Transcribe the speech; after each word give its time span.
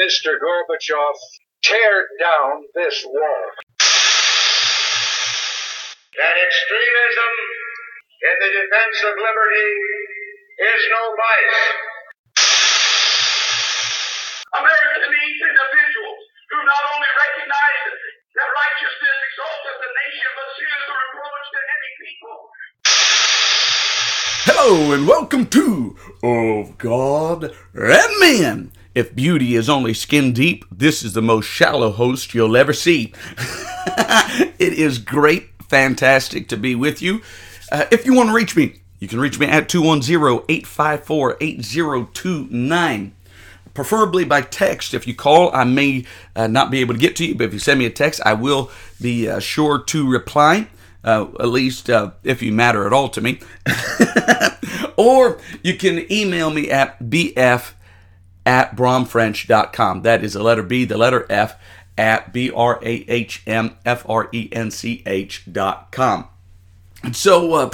Mr. 0.00 0.32
Gorbachev, 0.40 1.16
tear 1.60 2.08
down 2.16 2.64
this 2.72 3.04
wall. 3.04 3.44
That 6.16 6.36
extremism 6.40 7.32
in 8.24 8.36
the 8.40 8.48
defense 8.48 8.96
of 9.04 9.14
liberty 9.20 9.72
is 10.56 10.80
no 10.88 11.02
vice. 11.20 11.60
America 14.56 15.04
needs 15.04 15.40
individuals 15.44 16.20
who 16.48 16.64
not 16.64 16.84
only 16.96 17.12
recognize 17.20 17.92
that 18.40 18.48
righteousness 18.56 19.16
exalteth 19.28 19.84
the 19.84 19.90
nation, 20.00 20.30
but 20.32 20.48
sin 20.56 20.72
is 20.80 20.88
a 20.88 20.96
reproach 20.96 21.46
to 21.52 21.60
any 21.76 21.92
people. 22.00 22.36
Hello 24.48 24.96
and 24.96 25.04
welcome 25.04 25.44
to 25.52 25.92
Of 26.24 26.80
God 26.80 27.52
and 27.76 28.12
Men. 28.16 28.72
If 29.00 29.14
beauty 29.14 29.54
is 29.54 29.70
only 29.70 29.94
skin 29.94 30.34
deep, 30.34 30.66
this 30.70 31.02
is 31.02 31.14
the 31.14 31.22
most 31.22 31.46
shallow 31.46 31.90
host 31.90 32.34
you'll 32.34 32.54
ever 32.54 32.74
see. 32.74 33.14
it 34.58 34.74
is 34.74 34.98
great, 34.98 35.48
fantastic 35.70 36.48
to 36.48 36.58
be 36.58 36.74
with 36.74 37.00
you. 37.00 37.22
Uh, 37.72 37.86
if 37.90 38.04
you 38.04 38.12
want 38.12 38.28
to 38.28 38.34
reach 38.34 38.54
me, 38.54 38.82
you 38.98 39.08
can 39.08 39.18
reach 39.18 39.38
me 39.38 39.46
at 39.46 39.70
210 39.70 40.44
854 40.50 41.38
8029 41.40 43.14
preferably 43.72 44.26
by 44.26 44.42
text. 44.42 44.92
If 44.92 45.06
you 45.06 45.14
call, 45.14 45.50
I 45.54 45.64
may 45.64 46.04
uh, 46.36 46.46
not 46.46 46.70
be 46.70 46.80
able 46.80 46.92
to 46.92 47.00
get 47.00 47.16
to 47.16 47.24
you, 47.24 47.34
but 47.34 47.44
if 47.44 47.54
you 47.54 47.58
send 47.58 47.78
me 47.78 47.86
a 47.86 47.90
text, 47.90 48.20
I 48.26 48.34
will 48.34 48.70
be 49.00 49.30
uh, 49.30 49.38
sure 49.38 49.82
to 49.82 50.10
reply. 50.10 50.68
Uh, 51.02 51.28
at 51.40 51.48
least 51.48 51.88
uh, 51.88 52.10
if 52.22 52.42
you 52.42 52.52
matter 52.52 52.86
at 52.86 52.92
all 52.92 53.08
to 53.08 53.22
me. 53.22 53.40
or 54.98 55.40
you 55.62 55.78
can 55.78 56.04
email 56.12 56.50
me 56.50 56.70
at 56.70 56.98
bf 56.98 57.72
at 58.50 58.74
brahmfrench.com. 58.74 60.02
That 60.02 60.24
is 60.24 60.32
the 60.32 60.42
letter 60.42 60.64
B, 60.64 60.84
the 60.84 60.98
letter 60.98 61.24
F 61.30 61.54
at 61.96 62.32
B 62.32 62.50
R 62.50 62.80
A 62.82 63.04
H 63.06 63.44
M 63.46 63.76
F 63.86 64.04
R 64.08 64.28
E 64.32 64.48
N 64.50 64.72
C 64.72 65.04
H 65.06 65.44
dot 65.50 65.92
com. 65.92 66.26
And 67.04 67.14
so, 67.14 67.54
uh, 67.54 67.70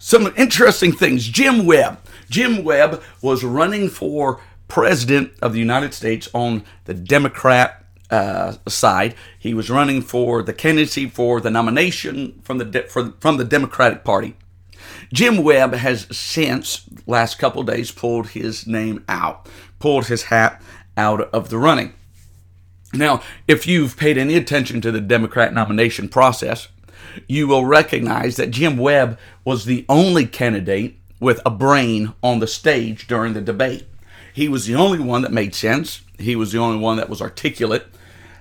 some 0.00 0.34
interesting 0.36 0.90
things. 0.90 1.28
Jim 1.28 1.64
Webb. 1.64 2.00
Jim 2.28 2.64
Webb 2.64 3.04
was 3.22 3.44
running 3.44 3.88
for 3.88 4.40
president 4.66 5.30
of 5.40 5.52
the 5.52 5.60
United 5.60 5.94
States 5.94 6.28
on 6.34 6.64
the 6.86 6.94
Democrat 6.94 7.84
uh, 8.10 8.56
side. 8.66 9.14
He 9.38 9.54
was 9.54 9.70
running 9.70 10.02
for 10.02 10.42
the 10.42 10.52
candidacy 10.52 11.06
for 11.06 11.40
the 11.40 11.50
nomination 11.50 12.40
from 12.42 12.58
the 12.58 12.82
for, 12.88 13.12
from 13.20 13.36
the 13.36 13.44
Democratic 13.44 14.02
Party. 14.02 14.34
Jim 15.12 15.42
Webb 15.42 15.74
has 15.74 16.06
since 16.16 16.84
last 17.06 17.38
couple 17.38 17.62
days 17.62 17.90
pulled 17.90 18.28
his 18.28 18.66
name 18.66 19.04
out, 19.08 19.48
pulled 19.86 20.06
his 20.08 20.24
hat 20.24 20.60
out 20.96 21.20
of 21.32 21.48
the 21.48 21.56
running. 21.56 21.92
Now, 22.92 23.22
if 23.46 23.68
you've 23.68 23.96
paid 23.96 24.18
any 24.18 24.34
attention 24.34 24.80
to 24.80 24.90
the 24.90 25.00
Democrat 25.00 25.54
nomination 25.54 26.08
process, 26.08 26.66
you 27.28 27.46
will 27.46 27.64
recognize 27.64 28.34
that 28.34 28.50
Jim 28.50 28.78
Webb 28.78 29.16
was 29.44 29.64
the 29.64 29.86
only 29.88 30.26
candidate 30.26 30.98
with 31.20 31.40
a 31.46 31.50
brain 31.50 32.14
on 32.20 32.40
the 32.40 32.48
stage 32.48 33.06
during 33.06 33.32
the 33.32 33.40
debate. 33.40 33.86
He 34.34 34.48
was 34.48 34.66
the 34.66 34.74
only 34.74 34.98
one 34.98 35.22
that 35.22 35.30
made 35.30 35.54
sense. 35.54 36.00
He 36.18 36.34
was 36.34 36.50
the 36.50 36.58
only 36.58 36.78
one 36.78 36.96
that 36.96 37.08
was 37.08 37.22
articulate. 37.22 37.86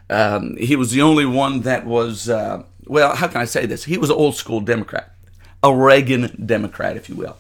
Um, 0.09 0.57
he 0.57 0.75
was 0.75 0.89
the 0.89 1.03
only 1.03 1.27
one 1.27 1.61
that 1.61 1.85
was, 1.85 2.27
uh, 2.27 2.63
well, 2.87 3.15
how 3.15 3.27
can 3.27 3.41
I 3.41 3.45
say 3.45 3.67
this? 3.67 3.83
He 3.83 3.99
was 3.99 4.09
an 4.09 4.15
old 4.15 4.35
school 4.35 4.61
Democrat, 4.61 5.13
a 5.61 5.71
Reagan 5.71 6.43
Democrat, 6.43 6.97
if 6.97 7.07
you 7.07 7.13
will. 7.13 7.37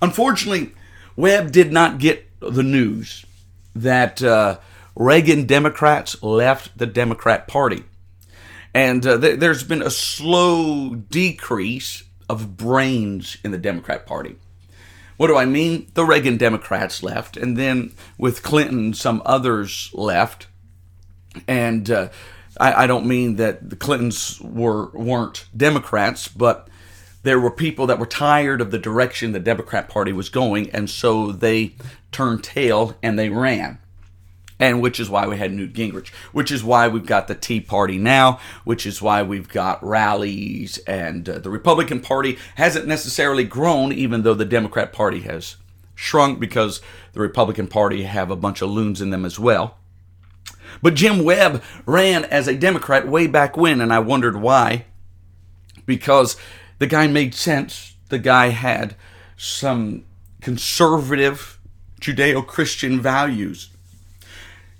Unfortunately, 0.00 0.72
Webb 1.14 1.52
did 1.52 1.72
not 1.72 1.98
get 1.98 2.26
the 2.40 2.62
news 2.62 3.26
that 3.74 4.22
uh, 4.22 4.58
Reagan 4.96 5.46
Democrats 5.46 6.22
left 6.22 6.76
the 6.78 6.86
Democrat 6.86 7.48
Party. 7.48 7.84
And 8.72 9.06
uh, 9.06 9.18
th- 9.18 9.38
there's 9.38 9.64
been 9.64 9.82
a 9.82 9.90
slow 9.90 10.94
decrease 10.94 12.04
of 12.28 12.56
brains 12.56 13.36
in 13.44 13.50
the 13.50 13.58
Democrat 13.58 14.06
Party. 14.06 14.36
What 15.16 15.28
do 15.28 15.36
I 15.36 15.44
mean? 15.44 15.90
The 15.94 16.04
Reagan 16.04 16.36
Democrats 16.36 17.02
left, 17.02 17.36
and 17.36 17.56
then 17.56 17.94
with 18.18 18.42
Clinton, 18.42 18.94
some 18.94 19.22
others 19.24 19.90
left. 19.92 20.48
And 21.46 21.88
uh, 21.90 22.08
I, 22.58 22.84
I, 22.84 22.86
don't 22.86 23.06
mean 23.06 23.36
that 23.36 23.70
the 23.70 23.76
Clintons 23.76 24.40
were 24.40 24.90
weren't 24.90 25.46
Democrats, 25.56 26.28
but 26.28 26.68
there 27.24 27.40
were 27.40 27.50
people 27.50 27.86
that 27.86 27.98
were 27.98 28.06
tired 28.06 28.60
of 28.60 28.70
the 28.70 28.78
direction 28.78 29.32
the 29.32 29.40
Democrat 29.40 29.88
Party 29.88 30.12
was 30.12 30.28
going, 30.28 30.70
and 30.70 30.88
so 30.88 31.32
they 31.32 31.74
turned 32.12 32.44
tail 32.44 32.96
and 33.02 33.18
they 33.18 33.30
ran. 33.30 33.78
And 34.60 34.80
which 34.80 35.00
is 35.00 35.10
why 35.10 35.26
we 35.26 35.36
had 35.36 35.52
Newt 35.52 35.72
Gingrich, 35.72 36.10
which 36.32 36.52
is 36.52 36.62
why 36.62 36.86
we've 36.86 37.06
got 37.06 37.26
the 37.26 37.34
Tea 37.34 37.60
Party 37.60 37.98
now, 37.98 38.38
which 38.62 38.86
is 38.86 39.02
why 39.02 39.22
we've 39.22 39.48
got 39.48 39.84
rallies, 39.84 40.78
and 40.86 41.28
uh, 41.28 41.38
the 41.38 41.50
Republican 41.50 42.00
Party 42.00 42.38
hasn't 42.54 42.86
necessarily 42.86 43.44
grown, 43.44 43.92
even 43.92 44.22
though 44.22 44.34
the 44.34 44.44
Democrat 44.44 44.92
Party 44.92 45.20
has 45.20 45.56
shrunk 45.94 46.38
because 46.38 46.80
the 47.14 47.20
Republican 47.20 47.66
Party 47.66 48.02
have 48.04 48.30
a 48.30 48.36
bunch 48.36 48.62
of 48.62 48.70
loons 48.70 49.00
in 49.00 49.10
them 49.10 49.24
as 49.24 49.38
well. 49.38 49.78
But 50.82 50.94
Jim 50.94 51.24
Webb 51.24 51.62
ran 51.86 52.24
as 52.26 52.46
a 52.46 52.54
Democrat 52.54 53.08
way 53.08 53.26
back 53.26 53.56
when, 53.56 53.80
and 53.80 53.92
I 53.92 54.00
wondered 54.00 54.36
why. 54.36 54.84
Because 55.86 56.36
the 56.84 56.90
guy 56.90 57.06
made 57.06 57.34
sense. 57.34 57.94
The 58.10 58.18
guy 58.18 58.48
had 58.48 58.94
some 59.38 60.04
conservative 60.42 61.58
Judeo 61.98 62.46
Christian 62.46 63.00
values. 63.00 63.70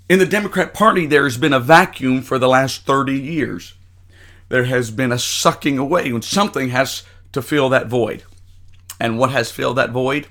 In 0.07 0.19
the 0.19 0.27
Democrat 0.27 0.71
Party, 0.71 1.07
there's 1.07 1.37
been 1.37 1.51
a 1.51 1.59
vacuum 1.59 2.21
for 2.21 2.37
the 2.37 2.47
last 2.47 2.85
30 2.85 3.19
years. 3.19 3.73
There 4.49 4.65
has 4.65 4.91
been 4.91 5.11
a 5.11 5.17
sucking 5.17 5.79
away, 5.79 6.09
and 6.09 6.23
something 6.23 6.69
has 6.69 7.01
to 7.31 7.41
fill 7.41 7.69
that 7.69 7.87
void. 7.87 8.21
And 8.99 9.17
what 9.17 9.31
has 9.31 9.49
filled 9.49 9.79
that 9.79 9.89
void? 9.89 10.27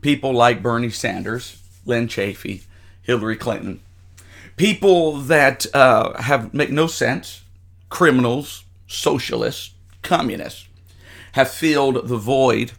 People 0.00 0.32
like 0.32 0.62
Bernie 0.62 0.88
Sanders, 0.88 1.62
Lynn 1.84 2.08
Chafee, 2.08 2.62
Hillary 3.02 3.36
Clinton. 3.36 3.80
People 4.56 5.18
that 5.18 5.66
uh, 5.74 6.14
have 6.22 6.54
make 6.54 6.70
no 6.70 6.86
sense, 6.86 7.42
criminals, 7.90 8.64
socialists, 8.86 9.74
communists, 10.00 10.66
have 11.34 11.50
filled 11.50 12.06
the 12.06 12.16
void 12.16 12.72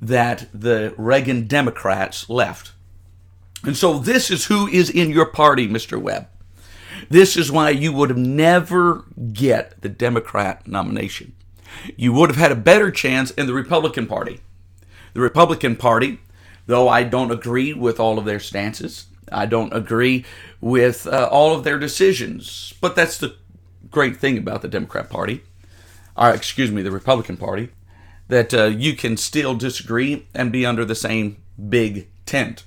that 0.00 0.46
the 0.52 0.94
Reagan 0.98 1.46
Democrats 1.46 2.28
left. 2.28 2.72
And 3.64 3.76
so 3.76 3.98
this 3.98 4.30
is 4.30 4.44
who 4.44 4.68
is 4.68 4.90
in 4.90 5.10
your 5.10 5.24
party, 5.24 5.66
Mr. 5.66 6.00
Webb. 6.00 6.28
This 7.08 7.34
is 7.34 7.50
why 7.50 7.70
you 7.70 7.90
would 7.94 8.10
have 8.10 8.18
never 8.18 9.04
get 9.32 9.80
the 9.80 9.88
Democrat 9.88 10.68
nomination. 10.68 11.32
You 11.96 12.12
would 12.12 12.28
have 12.28 12.36
had 12.36 12.52
a 12.52 12.56
better 12.56 12.90
chance 12.90 13.30
in 13.30 13.46
the 13.46 13.54
Republican 13.54 14.06
Party. 14.06 14.40
The 15.14 15.20
Republican 15.20 15.74
Party, 15.74 16.20
though 16.66 16.90
I 16.90 17.04
don't 17.04 17.30
agree 17.30 17.72
with 17.72 17.98
all 17.98 18.18
of 18.18 18.26
their 18.26 18.40
stances, 18.40 19.06
I 19.32 19.46
don't 19.46 19.72
agree 19.72 20.26
with 20.60 21.06
uh, 21.06 21.28
all 21.30 21.56
of 21.56 21.64
their 21.64 21.78
decisions, 21.78 22.74
but 22.82 22.94
that's 22.94 23.16
the 23.16 23.36
great 23.90 24.18
thing 24.18 24.36
about 24.36 24.60
the 24.60 24.68
Democrat 24.68 25.08
Party, 25.08 25.42
or 26.16 26.30
excuse 26.30 26.70
me, 26.70 26.82
the 26.82 26.90
Republican 26.90 27.38
Party, 27.38 27.70
that 28.28 28.54
uh, 28.54 28.64
you 28.64 28.94
can 28.94 29.16
still 29.16 29.54
disagree 29.54 30.26
and 30.34 30.52
be 30.52 30.64
under 30.64 30.84
the 30.84 30.94
same 30.94 31.38
big 31.68 32.08
tent. 32.26 32.64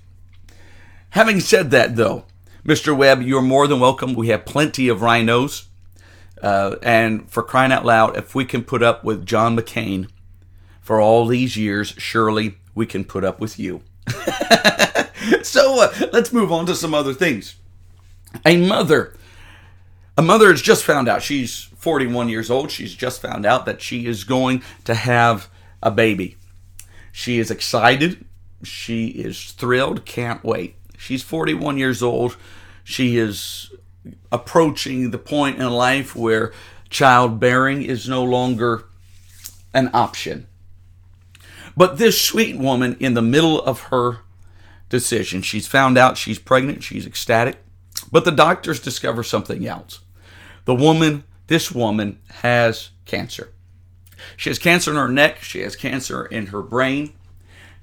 Having 1.12 1.40
said 1.42 1.72
that, 1.72 1.96
though, 1.96 2.26
Mr. 2.66 2.96
Webb, 2.96 3.22
you're 3.22 3.42
more 3.42 3.68
than 3.68 3.80
welcome. 3.80 4.14
We 4.14 4.30
have 4.30 4.46
plenty 4.46 4.88
of 4.88 5.00
RINOs. 5.00 5.66
Uh, 6.42 6.76
and 6.82 7.30
for 7.30 7.44
crying 7.44 7.72
out 7.72 7.86
loud, 7.86 8.18
if 8.18 8.34
we 8.34 8.46
can 8.46 8.64
put 8.64 8.82
up 8.82 9.04
with 9.04 9.26
John 9.26 9.56
McCain 9.56 10.10
for 10.82 11.00
all 11.00 11.28
these 11.28 11.56
years, 11.56 11.94
surely 11.98 12.56
we 12.74 12.86
can 12.86 13.06
put 13.06 13.24
up 13.24 13.40
with 13.40 13.60
you. 13.60 13.84
so 15.44 15.84
uh, 15.84 15.94
let's 16.12 16.34
move 16.34 16.52
on 16.52 16.66
to 16.66 16.76
some 16.76 16.94
other 16.94 17.14
things. 17.14 17.56
A 18.46 18.58
mother, 18.58 19.16
a 20.18 20.22
mother 20.22 20.50
has 20.50 20.62
just 20.62 20.84
found 20.84 21.08
out 21.08 21.22
she's 21.22 21.64
41 21.76 22.30
years 22.30 22.50
old. 22.50 22.72
She's 22.72 22.96
just 22.96 23.22
found 23.22 23.46
out 23.46 23.66
that 23.66 23.82
she 23.82 24.08
is 24.08 24.24
going 24.24 24.64
to 24.86 24.96
have 24.96 25.50
a 25.82 25.92
baby. 25.92 26.38
She 27.12 27.40
is 27.40 27.52
excited. 27.52 28.26
She 28.64 29.08
is 29.08 29.52
thrilled. 29.52 30.06
Can't 30.06 30.44
wait. 30.44 30.76
She's 30.98 31.24
41 31.24 31.78
years 31.78 32.04
old. 32.04 32.38
She 32.84 33.18
is 33.18 33.72
approaching 34.32 35.12
the 35.12 35.18
point 35.18 35.60
in 35.60 35.70
life 35.70 36.16
where 36.16 36.54
childbearing 36.90 37.84
is 37.84 38.08
no 38.08 38.24
longer 38.24 38.86
an 39.74 39.90
option. 39.94 40.48
But 41.76 41.98
this 41.98 42.20
sweet 42.20 42.58
woman, 42.58 42.98
in 43.00 43.14
the 43.14 43.22
middle 43.22 43.62
of 43.62 43.84
her 43.84 44.20
decision, 44.90 45.42
she's 45.42 45.68
found 45.68 45.98
out 45.98 46.18
she's 46.18 46.40
pregnant, 46.40 46.84
she's 46.84 47.06
ecstatic, 47.06 47.58
but 48.12 48.26
the 48.26 48.32
doctors 48.32 48.80
discover 48.80 49.24
something 49.24 49.66
else. 49.66 50.02
The 50.66 50.76
woman, 50.76 51.24
this 51.48 51.72
woman, 51.72 52.20
has 52.42 52.90
cancer. 53.06 53.54
She 54.38 54.50
has 54.50 54.60
cancer 54.60 54.92
in 54.92 54.98
her 54.98 55.10
neck, 55.10 55.44
she 55.44 55.62
has 55.62 55.76
cancer 55.76 56.26
in 56.26 56.48
her 56.48 56.62
brain. 56.62 57.14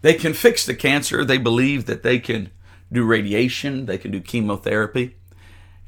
They 0.00 0.14
can 0.14 0.32
fix 0.35 0.64
the 0.64 0.75
cancer. 0.75 1.25
They 1.25 1.38
believe 1.38 1.87
that 1.87 2.02
they 2.02 2.19
can 2.20 2.50
do 2.93 3.05
radiation, 3.05 3.87
they 3.87 3.99
can 3.99 4.11
do 4.11 4.20
chemotherapy. 4.20 5.17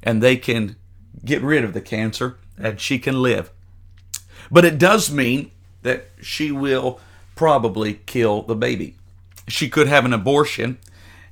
and 0.03 0.23
they 0.23 0.37
can 0.37 0.77
get 1.25 1.43
rid 1.43 1.65
of 1.65 1.75
the 1.75 1.81
cancer 1.81 2.39
and 2.59 2.81
she 2.81 2.99
can 2.99 3.21
live. 3.21 3.51
But 4.51 4.65
it 4.65 4.79
does 4.79 5.11
mean 5.11 5.51
that 5.83 6.09
she 6.21 6.51
will 6.51 7.01
probably 7.35 7.95
kill 8.07 8.43
the 8.43 8.55
baby. 8.55 8.97
She 9.49 9.69
could 9.69 9.89
have 9.89 10.05
an 10.05 10.13
abortion 10.13 10.79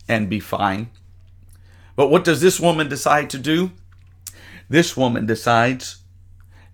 and 0.08 0.28
be 0.28 0.40
fine. 0.40 0.90
But 1.96 2.10
what 2.10 2.24
does 2.24 2.40
this 2.40 2.60
woman 2.60 2.88
decide 2.88 3.28
to 3.30 3.38
do? 3.38 3.72
This 4.68 4.96
woman 4.96 5.26
decides 5.26 5.98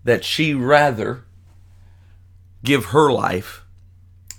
that 0.04 0.24
she 0.24 0.52
rather 0.52 1.24
give 2.64 2.86
her 2.86 3.12
life 3.12 3.64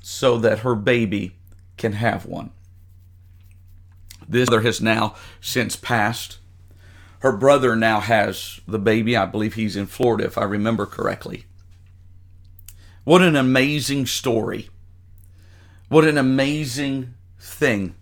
so 0.02 0.38
that 0.40 0.60
her 0.60 0.76
baby 0.76 1.38
can 1.78 1.94
have 1.94 2.26
one. 2.26 2.52
This 4.28 4.50
mother 4.50 4.62
has 4.62 4.82
now 4.82 5.16
since 5.40 5.76
passed. 5.76 6.40
Her 7.20 7.32
brother 7.32 7.76
now 7.76 8.00
has 8.02 8.60
the 8.68 8.80
baby. 8.80 9.16
I 9.16 9.26
believe 9.26 9.54
he's 9.54 9.76
in 9.76 9.86
Florida, 9.86 10.26
if 10.26 10.38
I 10.38 10.44
remember 10.44 10.86
correctly. 10.86 11.46
What 13.04 13.22
an 13.22 13.36
amazing 13.36 14.08
story. 14.08 14.70
What 15.90 16.06
an 16.06 16.18
amazing 16.18 17.14
thing. 17.40 17.96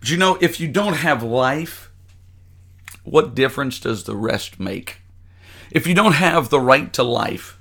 But 0.00 0.10
you 0.10 0.16
know, 0.16 0.38
if 0.40 0.58
you 0.58 0.68
don't 0.68 0.94
have 0.94 1.22
life, 1.22 1.90
what 3.04 3.34
difference 3.34 3.78
does 3.78 4.04
the 4.04 4.16
rest 4.16 4.58
make? 4.58 5.02
If 5.70 5.86
you 5.86 5.94
don't 5.94 6.12
have 6.12 6.48
the 6.48 6.60
right 6.60 6.92
to 6.94 7.02
life, 7.02 7.58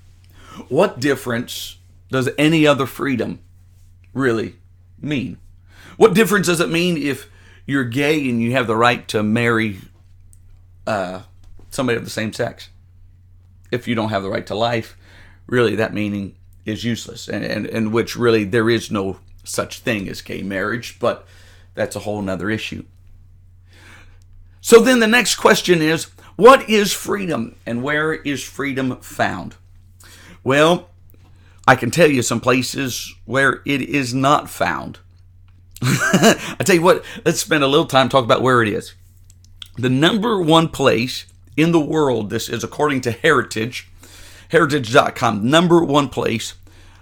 what 0.69 0.99
difference 0.99 1.77
does 2.09 2.29
any 2.37 2.67
other 2.67 2.85
freedom 2.85 3.39
really 4.13 4.55
mean? 4.99 5.37
What 5.97 6.13
difference 6.13 6.47
does 6.47 6.59
it 6.59 6.69
mean 6.69 6.97
if 6.97 7.29
you're 7.65 7.85
gay 7.85 8.29
and 8.29 8.41
you 8.41 8.51
have 8.51 8.67
the 8.67 8.75
right 8.75 9.07
to 9.09 9.23
marry 9.23 9.79
uh, 10.85 11.21
somebody 11.69 11.97
of 11.97 12.03
the 12.03 12.09
same 12.09 12.33
sex? 12.33 12.69
If 13.71 13.87
you 13.87 13.95
don't 13.95 14.09
have 14.09 14.23
the 14.23 14.29
right 14.29 14.45
to 14.47 14.55
life, 14.55 14.97
really 15.47 15.75
that 15.75 15.93
meaning 15.93 16.35
is 16.65 16.83
useless, 16.83 17.27
and, 17.27 17.43
and, 17.43 17.65
and 17.67 17.93
which 17.93 18.15
really 18.15 18.43
there 18.43 18.69
is 18.69 18.89
no 18.89 19.19
such 19.43 19.79
thing 19.79 20.09
as 20.09 20.21
gay 20.21 20.41
marriage, 20.41 20.97
but 20.99 21.27
that's 21.75 21.95
a 21.95 21.99
whole 21.99 22.21
nother 22.21 22.49
issue. 22.49 22.83
So 24.61 24.79
then 24.79 24.99
the 24.99 25.07
next 25.07 25.35
question 25.35 25.81
is 25.81 26.05
what 26.35 26.67
is 26.69 26.91
freedom 26.91 27.55
and 27.65 27.83
where 27.83 28.13
is 28.13 28.43
freedom 28.43 28.97
found? 28.97 29.55
Well, 30.43 30.89
I 31.67 31.75
can 31.75 31.91
tell 31.91 32.09
you 32.09 32.21
some 32.21 32.39
places 32.39 33.13
where 33.25 33.61
it 33.65 33.81
is 33.81 34.13
not 34.13 34.49
found. 34.49 34.99
I 35.81 36.57
tell 36.63 36.75
you 36.75 36.81
what, 36.81 37.03
let's 37.25 37.39
spend 37.39 37.63
a 37.63 37.67
little 37.67 37.87
time 37.87 38.09
talking 38.09 38.25
about 38.25 38.41
where 38.41 38.61
it 38.61 38.69
is. 38.69 38.93
The 39.77 39.89
number 39.89 40.41
one 40.41 40.69
place 40.69 41.25
in 41.57 41.71
the 41.71 41.79
world, 41.79 42.29
this 42.29 42.49
is 42.49 42.63
according 42.63 43.01
to 43.01 43.11
Heritage, 43.11 43.89
heritage.com, 44.49 45.49
number 45.49 45.83
one 45.83 46.09
place 46.09 46.53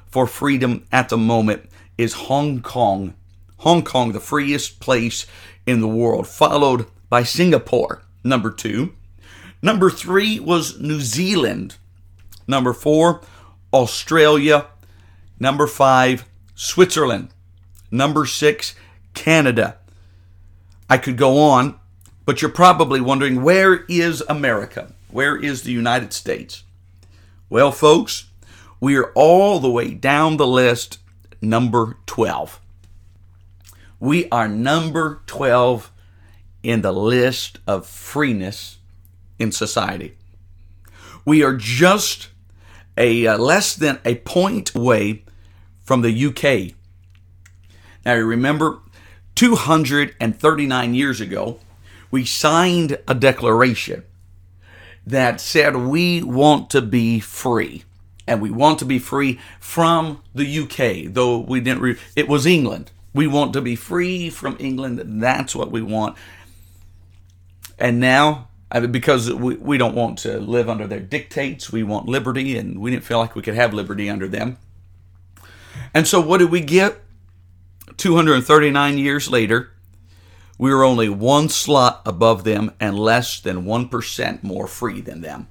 for 0.10 0.26
freedom 0.28 0.86
at 0.92 1.10
the 1.10 1.18
moment 1.18 1.70
is 1.98 2.14
Hong 2.14 2.62
Kong. 2.62 3.14
Hong 3.58 3.84
Kong, 3.84 4.12
the 4.12 4.20
freest 4.20 4.80
place 4.80 5.26
in 5.66 5.82
the 5.82 5.88
world, 5.88 6.28
followed 6.28 6.88
by 7.10 7.24
Singapore, 7.24 8.02
number 8.24 8.52
two. 8.52 8.94
Number 9.62 9.90
three 9.90 10.40
was 10.40 10.80
New 10.80 11.00
Zealand. 11.00 11.78
Number 12.48 12.74
four, 12.74 13.22
Australia. 13.74 14.68
Number 15.40 15.68
five, 15.68 16.30
Switzerland. 16.56 17.30
Number 17.92 18.26
six, 18.26 18.76
Canada. 19.14 19.78
I 20.90 20.98
could 20.98 21.18
go 21.18 21.40
on, 21.40 21.80
but 22.26 22.42
you're 22.42 22.52
probably 22.52 23.02
wondering 23.02 23.42
where 23.42 23.86
is 23.90 24.22
America? 24.30 24.94
Where 25.10 25.36
is 25.36 25.64
the 25.64 25.72
United 25.72 26.14
States? 26.14 26.64
Well, 27.50 27.72
folks, 27.72 28.30
we 28.80 28.98
are 28.98 29.12
all 29.14 29.60
the 29.60 29.70
way 29.70 29.94
down 29.94 30.38
the 30.38 30.48
list, 30.48 31.00
number 31.42 31.98
12. 32.06 32.60
We 34.00 34.28
are 34.30 34.48
number 34.48 35.22
12 35.28 35.92
in 36.64 36.82
the 36.82 36.92
list 36.92 37.60
of 37.68 37.86
freeness 37.86 38.80
in 39.40 39.52
society. 39.52 40.18
We 41.26 41.44
are 41.44 41.56
just 41.56 42.30
a 42.98 43.28
uh, 43.28 43.38
less 43.38 43.76
than 43.76 44.00
a 44.06 44.16
point 44.16 44.74
away 44.76 45.24
from 45.84 46.02
the 46.02 46.26
UK. 46.26 46.76
Now, 48.06 48.16
you 48.16 48.26
remember 48.26 48.80
239 49.36 50.94
years 50.94 51.22
ago, 51.22 51.60
we 52.12 52.26
signed 52.26 52.98
a 53.08 53.16
declaration 53.16 54.04
that 55.06 55.42
said 55.42 55.76
we 55.76 56.22
want 56.24 56.70
to 56.72 56.82
be 56.82 57.20
free. 57.20 57.84
And 58.26 58.42
we 58.42 58.52
want 58.52 58.80
to 58.80 58.86
be 58.86 59.00
free 59.00 59.40
from 59.60 60.22
the 60.34 60.60
UK, 60.60 61.14
though 61.14 61.40
we 61.40 61.60
didn't, 61.60 61.82
re- 61.82 61.98
it 62.16 62.30
was 62.30 62.46
England. 62.46 62.92
We 63.14 63.28
want 63.28 63.52
to 63.54 63.62
be 63.62 63.76
free 63.76 64.30
from 64.30 64.56
England. 64.60 65.02
That's 65.22 65.54
what 65.56 65.72
we 65.72 65.82
want. 65.82 66.16
And 67.78 68.00
now, 68.00 68.48
I 68.74 68.80
mean, 68.80 68.92
because 68.92 69.32
we, 69.32 69.56
we 69.58 69.78
don't 69.78 69.94
want 69.94 70.18
to 70.20 70.40
live 70.40 70.68
under 70.68 70.88
their 70.88 71.00
dictates, 71.00 71.72
we 71.72 71.84
want 71.84 72.08
liberty, 72.08 72.58
and 72.58 72.80
we 72.80 72.90
didn't 72.90 73.04
feel 73.04 73.20
like 73.20 73.36
we 73.36 73.44
could 73.44 73.54
have 73.54 73.74
liberty 73.74 74.10
under 74.10 74.28
them. 74.28 74.58
And 75.94 76.08
so, 76.08 76.20
what 76.20 76.40
did 76.40 76.50
we 76.50 76.60
get? 76.60 77.00
239 77.98 78.98
years 78.98 79.30
later, 79.30 79.72
we 80.58 80.74
were 80.74 80.84
only 80.84 81.08
one 81.08 81.50
slot 81.50 82.02
above 82.06 82.44
them 82.44 82.72
and 82.80 82.98
less 82.98 83.40
than 83.40 83.66
1% 83.66 84.44
more 84.44 84.68
free 84.68 85.02
than 85.02 85.22
them. 85.22 85.48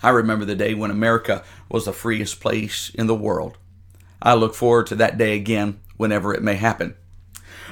I 0.00 0.10
remember 0.10 0.44
the 0.44 0.54
day 0.54 0.74
when 0.74 0.92
America 0.92 1.42
was 1.68 1.86
the 1.86 1.92
freest 1.92 2.40
place 2.40 2.90
in 2.94 3.08
the 3.08 3.14
world. 3.14 3.58
I 4.22 4.34
look 4.34 4.54
forward 4.54 4.86
to 4.88 4.94
that 4.96 5.18
day 5.18 5.34
again 5.34 5.80
whenever 5.96 6.32
it 6.32 6.42
may 6.42 6.54
happen. 6.54 6.94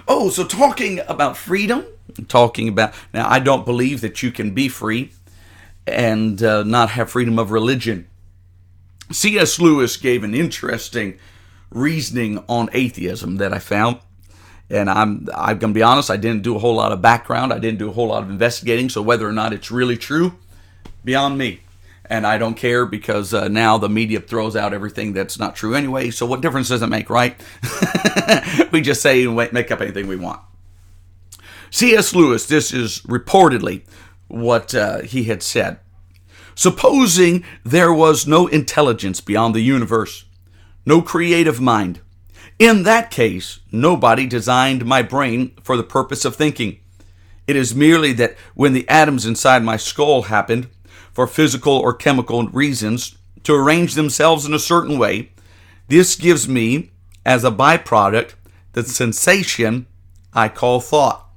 Oh, 0.09 0.31
so 0.31 0.45
talking 0.45 1.01
about 1.07 1.37
freedom, 1.37 1.85
talking 2.29 2.69
about 2.69 2.95
now, 3.13 3.29
I 3.29 3.39
don't 3.39 3.65
believe 3.65 4.01
that 4.01 4.23
you 4.23 4.31
can 4.31 4.53
be 4.53 4.69
free 4.69 5.13
and 5.87 6.43
uh, 6.43 6.63
not 6.63 6.91
have 6.91 7.11
freedom 7.11 7.39
of 7.39 7.51
religion. 7.51 8.09
C.S. 9.11 9.59
Lewis 9.59 9.97
gave 9.97 10.25
an 10.25 10.35
interesting 10.35 11.19
reasoning 11.71 12.43
on 12.49 12.69
atheism 12.73 13.37
that 13.37 13.53
I 13.53 13.59
found. 13.59 13.99
And 14.71 14.89
I'm 14.89 15.29
I'm 15.35 15.59
gonna 15.59 15.75
be 15.75 15.83
honest, 15.83 16.11
I 16.11 16.17
didn't 16.17 16.43
do 16.43 16.57
a 16.57 16.59
whole 16.59 16.77
lot 16.77 16.93
of 16.93 17.03
background, 17.03 17.53
I 17.53 17.59
didn't 17.59 17.79
do 17.79 17.91
a 17.91 17.93
whole 17.93 18.09
lot 18.09 18.23
of 18.23 18.31
investigating, 18.31 18.89
so 18.89 19.03
whether 19.03 19.29
or 19.29 19.33
not 19.33 19.53
it's 19.53 19.71
really 19.71 19.99
true, 19.99 20.35
beyond 21.05 21.37
me. 21.37 21.61
And 22.07 22.27
I 22.27 22.37
don't 22.37 22.57
care 22.57 22.85
because 22.85 23.33
uh, 23.33 23.49
now 23.49 23.79
the 23.79 23.89
media 23.89 24.21
throws 24.21 24.57
out 24.57 24.75
everything 24.75 25.13
that's 25.13 25.39
not 25.39 25.57
true 25.57 25.75
anyway. 25.75 26.11
So 26.11 26.27
what 26.27 26.41
difference 26.41 26.69
does 26.69 26.83
it 26.83 26.89
make, 26.89 27.09
right? 27.09 27.41
we 28.73 28.81
just 28.81 29.01
say 29.01 29.25
and 29.25 29.37
make 29.53 29.71
up 29.71 29.81
anything 29.81 30.09
we 30.09 30.17
want. 30.17 30.41
C.S. 31.71 32.15
Lewis, 32.15 32.47
this 32.47 32.73
is 32.73 33.01
reportedly 33.03 33.83
what 34.29 34.75
uh, 34.75 35.01
he 35.03 35.25
had 35.25 35.43
said. 35.43 35.79
Supposing 36.55 37.45
there 37.65 37.93
was 37.93 38.27
no 38.27 38.47
intelligence 38.47 39.21
beyond 39.23 39.55
the 39.55 39.61
universe, 39.61 40.27
no 40.85 41.01
creative 41.01 41.61
mind, 41.61 42.01
in 42.59 42.85
that 42.85 43.11
case, 43.11 43.59
nobody 43.73 44.25
designed 44.25 44.85
my 44.85 45.03
brain 45.03 45.53
for 45.65 45.77
the 45.77 45.83
purpose 45.83 46.25
of 46.25 46.37
thinking. 46.37 46.79
It 47.47 47.57
is 47.57 47.75
merely 47.75 48.13
that 48.13 48.37
when 48.55 48.73
the 48.73 48.89
atoms 48.89 49.27
inside 49.27 49.65
my 49.65 49.77
skull 49.77 50.23
happened, 50.23 50.69
for 51.13 51.27
physical 51.27 51.75
or 51.75 51.93
chemical 51.95 52.47
reasons, 52.49 53.17
to 53.45 53.55
arrange 53.55 53.95
themselves 53.95 54.47
in 54.47 54.55
a 54.55 54.59
certain 54.59 54.99
way, 54.99 55.33
this 55.89 56.17
gives 56.17 56.49
me, 56.49 56.91
as 57.27 57.45
a 57.45 57.51
byproduct, 57.51 58.35
the 58.73 58.83
sensation 58.83 59.87
I 60.33 60.49
call 60.49 60.81
thought. 60.81 61.29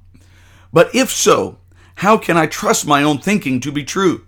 But 0.72 0.94
if 0.94 1.10
so, 1.10 1.58
how 1.96 2.16
can 2.18 2.36
I 2.36 2.46
trust 2.46 2.86
my 2.86 3.02
own 3.02 3.18
thinking 3.18 3.60
to 3.60 3.72
be 3.72 3.84
true? 3.84 4.26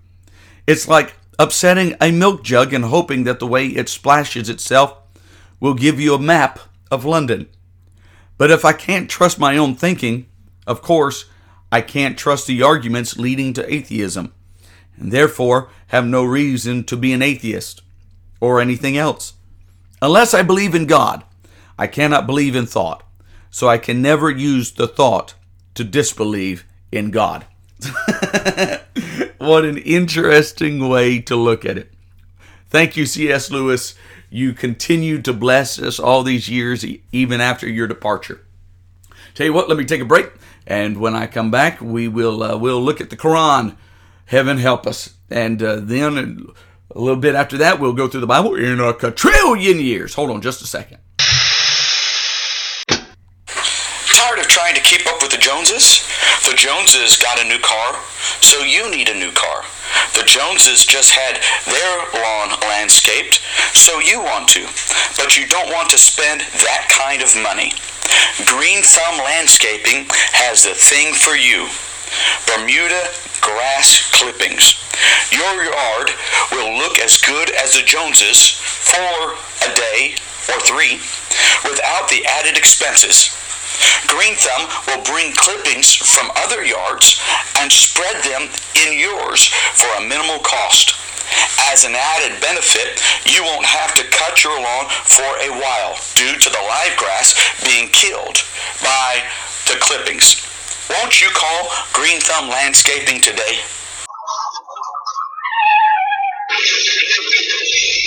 It's 0.67 0.89
like 0.89 1.15
upsetting 1.39 1.95
a 2.01 2.11
milk 2.11 2.43
jug 2.43 2.73
and 2.73 2.85
hoping 2.85 3.25
that 3.25 3.39
the 3.39 3.47
way 3.47 3.67
it 3.67 3.89
splashes 3.89 4.49
itself 4.49 4.97
will 5.61 5.75
give 5.75 6.01
you 6.01 6.15
a 6.15 6.19
map 6.19 6.59
of 6.91 7.05
London. 7.05 7.49
But 8.37 8.51
if 8.51 8.65
I 8.65 8.73
can't 8.73 9.11
trust 9.11 9.39
my 9.39 9.57
own 9.57 9.75
thinking, 9.75 10.27
of 10.67 10.83
course, 10.83 11.27
I 11.71 11.81
can't 11.81 12.19
trust 12.19 12.47
the 12.47 12.63
arguments 12.63 13.19
leading 13.19 13.53
to 13.55 13.73
atheism, 13.73 14.33
and 14.99 15.13
therefore 15.13 15.71
have 15.89 16.07
no 16.07 16.25
reason 16.25 16.85
to 16.85 16.97
be 16.97 17.13
an 17.13 17.23
atheist 17.23 17.83
or 18.41 18.61
anything 18.61 18.97
else. 18.97 19.35
Unless 20.01 20.35
I 20.35 20.43
believe 20.43 20.75
in 20.75 20.87
God, 20.87 21.25
I 21.79 21.87
cannot 21.87 22.27
believe 22.27 22.55
in 22.55 22.67
thought, 22.67 23.03
so 23.51 23.69
I 23.69 23.79
can 23.79 24.03
never 24.03 24.31
use 24.31 24.73
the 24.73 24.89
thought 24.89 25.35
to 25.75 25.85
disbelieve 25.85 26.65
in 26.93 27.11
God. 27.11 27.47
what 29.39 29.65
an 29.65 29.79
interesting 29.79 30.89
way 30.89 31.21
to 31.21 31.37
look 31.37 31.65
at 31.65 31.79
it. 31.79 31.93
Thank 32.69 32.97
you, 32.97 33.07
C.S. 33.07 33.51
Lewis. 33.51 33.95
You 34.31 34.53
continue 34.53 35.23
to 35.23 35.33
bless 35.33 35.79
us 35.79 35.99
all 35.99 36.23
these 36.23 36.49
years, 36.49 36.85
even 37.13 37.41
after 37.41 37.69
your 37.69 37.87
departure. 37.87 38.45
Tell 39.35 39.47
you 39.47 39.53
what, 39.53 39.69
let 39.69 39.79
me 39.79 39.85
take 39.85 40.01
a 40.01 40.05
break, 40.05 40.33
and 40.67 40.99
when 40.99 41.15
I 41.15 41.27
come 41.27 41.51
back, 41.51 41.81
we 41.81 42.09
will 42.09 42.43
uh, 42.43 42.57
we'll 42.57 42.83
look 42.83 43.01
at 43.01 43.09
the 43.09 43.17
Quran 43.17 43.77
Heaven 44.29 44.59
help 44.59 44.87
us. 44.87 45.15
And 45.31 45.63
uh, 45.63 45.81
then 45.81 46.53
a 46.95 47.01
little 47.01 47.21
bit 47.21 47.35
after 47.35 47.57
that, 47.59 47.81
we'll 47.81 47.95
go 47.95 48.09
through 48.09 48.21
the 48.21 48.27
Bible 48.27 48.55
in 48.55 48.79
a 48.79 48.93
quadrillion 48.93 49.81
years. 49.81 50.15
Hold 50.15 50.31
on 50.31 50.43
just 50.43 50.61
a 50.61 50.67
second. 50.67 50.99
Tired 53.49 54.39
of 54.39 54.49
trying 54.49 54.75
to 54.75 54.83
keep 54.83 55.07
up 55.07 55.23
with 55.23 55.31
the 55.31 55.39
Joneses? 55.39 56.05
The 56.45 56.53
Joneses 56.57 57.17
got 57.17 57.41
a 57.41 57.49
new 57.49 57.59
car, 57.59 57.97
so 58.45 58.61
you 58.61 58.91
need 58.91 59.09
a 59.09 59.15
new 59.15 59.33
car. 59.33 59.65
The 60.13 60.25
Joneses 60.27 60.85
just 60.85 61.11
had 61.13 61.41
their 61.65 61.97
lawn 62.21 62.61
landscaped, 62.69 63.41
so 63.73 63.99
you 64.01 64.21
want 64.21 64.49
to, 64.51 64.69
but 65.17 65.39
you 65.39 65.47
don't 65.47 65.73
want 65.73 65.89
to 65.91 65.99
spend 65.99 66.43
that 66.43 66.85
kind 66.93 67.23
of 67.23 67.33
money. 67.41 67.73
Green 68.45 68.83
Thumb 68.83 69.25
Landscaping 69.25 70.05
has 70.37 70.65
the 70.65 70.75
thing 70.75 71.15
for 71.15 71.35
you. 71.35 71.69
Bermuda 72.47 73.11
grass 73.41 74.11
clippings. 74.13 74.77
Your 75.33 75.65
yard 75.65 76.11
will 76.53 76.77
look 76.77 76.99
as 76.99 77.21
good 77.23 77.51
as 77.51 77.75
the 77.75 77.83
Joneses 77.83 78.51
for 78.51 79.37
a 79.65 79.75
day 79.75 80.15
or 80.49 80.61
three 80.61 81.01
without 81.65 82.09
the 82.09 82.25
added 82.27 82.57
expenses. 82.57 83.35
Green 84.07 84.35
Thumb 84.35 84.69
will 84.89 85.05
bring 85.05 85.33
clippings 85.33 85.95
from 85.95 86.31
other 86.37 86.65
yards 86.65 87.21
and 87.61 87.71
spread 87.71 88.17
them 88.25 88.49
in 88.87 88.99
yours 88.99 89.47
for 89.77 89.89
a 89.99 90.07
minimal 90.09 90.39
cost. 90.41 90.97
As 91.71 91.85
an 91.85 91.95
added 91.95 92.41
benefit, 92.41 93.03
you 93.29 93.43
won't 93.45 93.67
have 93.67 93.95
to 93.95 94.05
cut 94.09 94.43
your 94.43 94.57
lawn 94.57 94.87
for 95.05 95.29
a 95.45 95.51
while 95.61 95.99
due 96.15 96.35
to 96.39 96.51
the 96.51 96.65
live 96.69 96.97
grass 96.97 97.37
being 97.65 97.89
killed 97.91 98.43
by 98.83 99.23
the 99.69 99.77
clippings. 99.79 100.49
Won't 100.91 101.21
you 101.21 101.29
call 101.35 101.69
Green 101.93 102.19
Thumb 102.19 102.49
Landscaping 102.49 103.21
today? 103.21 103.59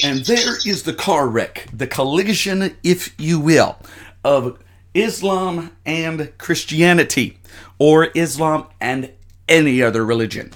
And 0.03 0.25
there 0.25 0.57
is 0.65 0.83
the 0.83 0.93
car 0.93 1.27
wreck, 1.27 1.67
the 1.71 1.85
collision, 1.85 2.75
if 2.83 3.13
you 3.19 3.39
will, 3.39 3.77
of 4.23 4.57
Islam 4.95 5.77
and 5.85 6.35
Christianity, 6.39 7.37
or 7.77 8.09
Islam 8.15 8.65
and 8.79 9.11
any 9.47 9.83
other 9.83 10.03
religion. 10.03 10.51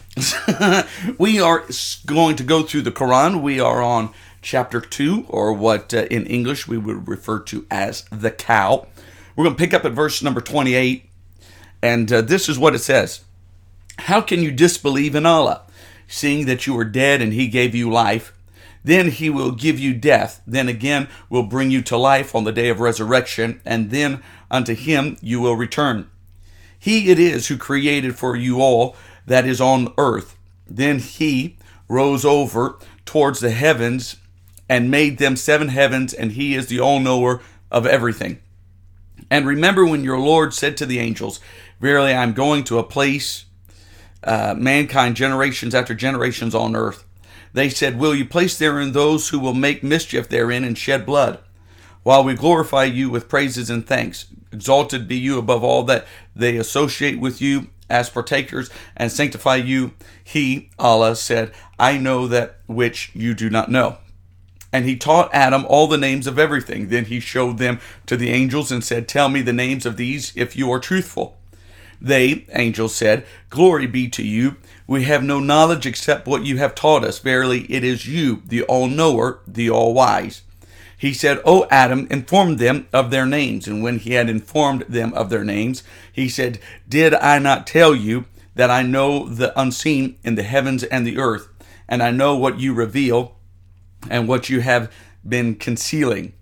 we 1.19 1.39
are 1.39 1.63
going 2.07 2.35
to 2.37 2.43
go 2.43 2.63
through 2.63 2.81
the 2.81 2.91
Quran. 2.91 3.43
We 3.43 3.59
are 3.59 3.83
on 3.83 4.11
chapter 4.41 4.81
2, 4.81 5.27
or 5.29 5.53
what 5.53 5.93
uh, 5.93 6.05
in 6.09 6.25
English 6.25 6.67
we 6.67 6.79
would 6.79 7.07
refer 7.07 7.39
to 7.41 7.67
as 7.69 8.03
the 8.11 8.31
cow. 8.31 8.87
We're 9.35 9.43
going 9.43 9.55
to 9.55 9.59
pick 9.59 9.75
up 9.75 9.85
at 9.85 9.91
verse 9.91 10.23
number 10.23 10.41
28, 10.41 11.07
and 11.85 12.11
uh, 12.11 12.21
this 12.21 12.49
is 12.49 12.57
what 12.57 12.73
it 12.73 12.79
says 12.79 13.23
How 13.99 14.19
can 14.19 14.41
you 14.41 14.51
disbelieve 14.51 15.13
in 15.13 15.25
Allah, 15.25 15.61
seeing 16.07 16.47
that 16.47 16.65
you 16.65 16.77
are 16.79 16.85
dead 16.85 17.21
and 17.21 17.31
He 17.31 17.47
gave 17.47 17.75
you 17.75 17.91
life? 17.91 18.33
Then 18.83 19.09
he 19.09 19.31
will 19.31 19.49
give 19.51 19.79
you 19.79 19.95
death. 19.95 20.43
Then 20.45 20.69
again 20.69 21.07
will 21.27 21.41
bring 21.47 21.71
you 21.71 21.81
to 21.81 21.97
life 21.97 22.35
on 22.35 22.43
the 22.43 22.51
day 22.51 22.69
of 22.69 22.79
resurrection, 22.79 23.59
and 23.65 23.89
then 23.89 24.21
unto 24.51 24.75
him 24.75 25.17
you 25.21 25.41
will 25.41 25.55
return. 25.55 26.07
He 26.77 27.09
it 27.09 27.17
is 27.17 27.47
who 27.47 27.57
created 27.57 28.15
for 28.15 28.35
you 28.35 28.61
all 28.61 28.95
that 29.25 29.47
is 29.47 29.59
on 29.59 29.91
earth. 29.97 30.37
Then 30.67 30.99
he 30.99 31.57
rose 31.87 32.23
over 32.23 32.77
towards 33.05 33.39
the 33.39 33.49
heavens 33.49 34.17
and 34.69 34.91
made 34.91 35.17
them 35.17 35.35
seven 35.35 35.69
heavens, 35.69 36.13
and 36.13 36.33
he 36.33 36.53
is 36.53 36.67
the 36.67 36.79
all 36.79 36.99
knower 36.99 37.41
of 37.71 37.87
everything. 37.87 38.39
And 39.29 39.47
remember 39.47 39.85
when 39.85 40.03
your 40.03 40.19
Lord 40.19 40.53
said 40.53 40.77
to 40.77 40.85
the 40.85 40.99
angels, 40.99 41.39
Verily 41.79 42.13
I 42.13 42.23
am 42.23 42.33
going 42.33 42.63
to 42.65 42.79
a 42.79 42.83
place, 42.83 43.45
uh, 44.23 44.55
mankind 44.57 45.15
generations 45.15 45.75
after 45.75 45.93
generations 45.93 46.55
on 46.55 46.75
earth 46.75 47.05
they 47.55 47.69
said, 47.69 47.97
Will 47.97 48.13
you 48.13 48.25
place 48.25 48.57
therein 48.57 48.91
those 48.91 49.29
who 49.29 49.39
will 49.39 49.53
make 49.53 49.81
mischief 49.81 50.27
therein 50.27 50.65
and 50.65 50.77
shed 50.77 51.05
blood? 51.05 51.39
While 52.03 52.25
we 52.25 52.35
glorify 52.35 52.83
you 52.83 53.09
with 53.09 53.29
praises 53.29 53.69
and 53.69 53.87
thanks, 53.87 54.25
exalted 54.51 55.07
be 55.07 55.15
you 55.15 55.39
above 55.39 55.63
all 55.63 55.83
that 55.83 56.05
they 56.35 56.57
associate 56.57 57.17
with 57.17 57.41
you 57.41 57.67
as 57.89 58.09
partakers 58.09 58.69
and 58.97 59.09
sanctify 59.09 59.55
you. 59.55 59.93
He, 60.21 60.69
Allah, 60.77 61.15
said, 61.15 61.53
I 61.79 61.97
know 61.97 62.27
that 62.27 62.57
which 62.67 63.09
you 63.15 63.33
do 63.33 63.49
not 63.49 63.71
know. 63.71 63.99
And 64.73 64.83
he 64.83 64.97
taught 64.97 65.33
Adam 65.33 65.65
all 65.69 65.87
the 65.87 65.97
names 65.97 66.27
of 66.27 66.37
everything. 66.37 66.89
Then 66.89 67.05
he 67.05 67.21
showed 67.21 67.57
them 67.57 67.79
to 68.05 68.17
the 68.17 68.31
angels 68.31 68.69
and 68.69 68.83
said, 68.83 69.07
Tell 69.07 69.29
me 69.29 69.41
the 69.41 69.53
names 69.53 69.85
of 69.85 69.95
these 69.95 70.33
if 70.35 70.57
you 70.57 70.69
are 70.73 70.79
truthful. 70.79 71.37
They, 72.01 72.45
angels, 72.53 72.95
said, 72.95 73.25
Glory 73.49 73.87
be 73.87 74.07
to 74.09 74.23
you. 74.23 74.57
We 74.87 75.03
have 75.03 75.23
no 75.23 75.39
knowledge 75.39 75.85
except 75.85 76.27
what 76.27 76.45
you 76.45 76.57
have 76.57 76.75
taught 76.75 77.03
us. 77.03 77.19
Verily, 77.19 77.61
it 77.71 77.83
is 77.83 78.07
you, 78.07 78.41
the 78.45 78.63
all 78.63 78.87
knower, 78.87 79.39
the 79.47 79.69
all 79.69 79.93
wise. 79.93 80.43
He 80.97 81.13
said, 81.13 81.41
O 81.45 81.67
Adam, 81.69 82.07
inform 82.09 82.57
them 82.57 82.87
of 82.93 83.11
their 83.11 83.25
names. 83.25 83.67
And 83.67 83.83
when 83.83 83.99
he 83.99 84.13
had 84.13 84.29
informed 84.29 84.81
them 84.87 85.13
of 85.13 85.29
their 85.29 85.43
names, 85.43 85.83
he 86.11 86.29
said, 86.29 86.59
Did 86.87 87.13
I 87.15 87.39
not 87.39 87.67
tell 87.67 87.93
you 87.95 88.25
that 88.55 88.69
I 88.69 88.81
know 88.81 89.27
the 89.27 89.57
unseen 89.59 90.17
in 90.23 90.35
the 90.35 90.43
heavens 90.43 90.83
and 90.83 91.05
the 91.05 91.17
earth, 91.17 91.49
and 91.87 92.01
I 92.01 92.11
know 92.11 92.35
what 92.35 92.59
you 92.59 92.73
reveal 92.73 93.35
and 94.09 94.27
what 94.27 94.49
you 94.49 94.61
have 94.61 94.91
been 95.27 95.55
concealing? 95.55 96.33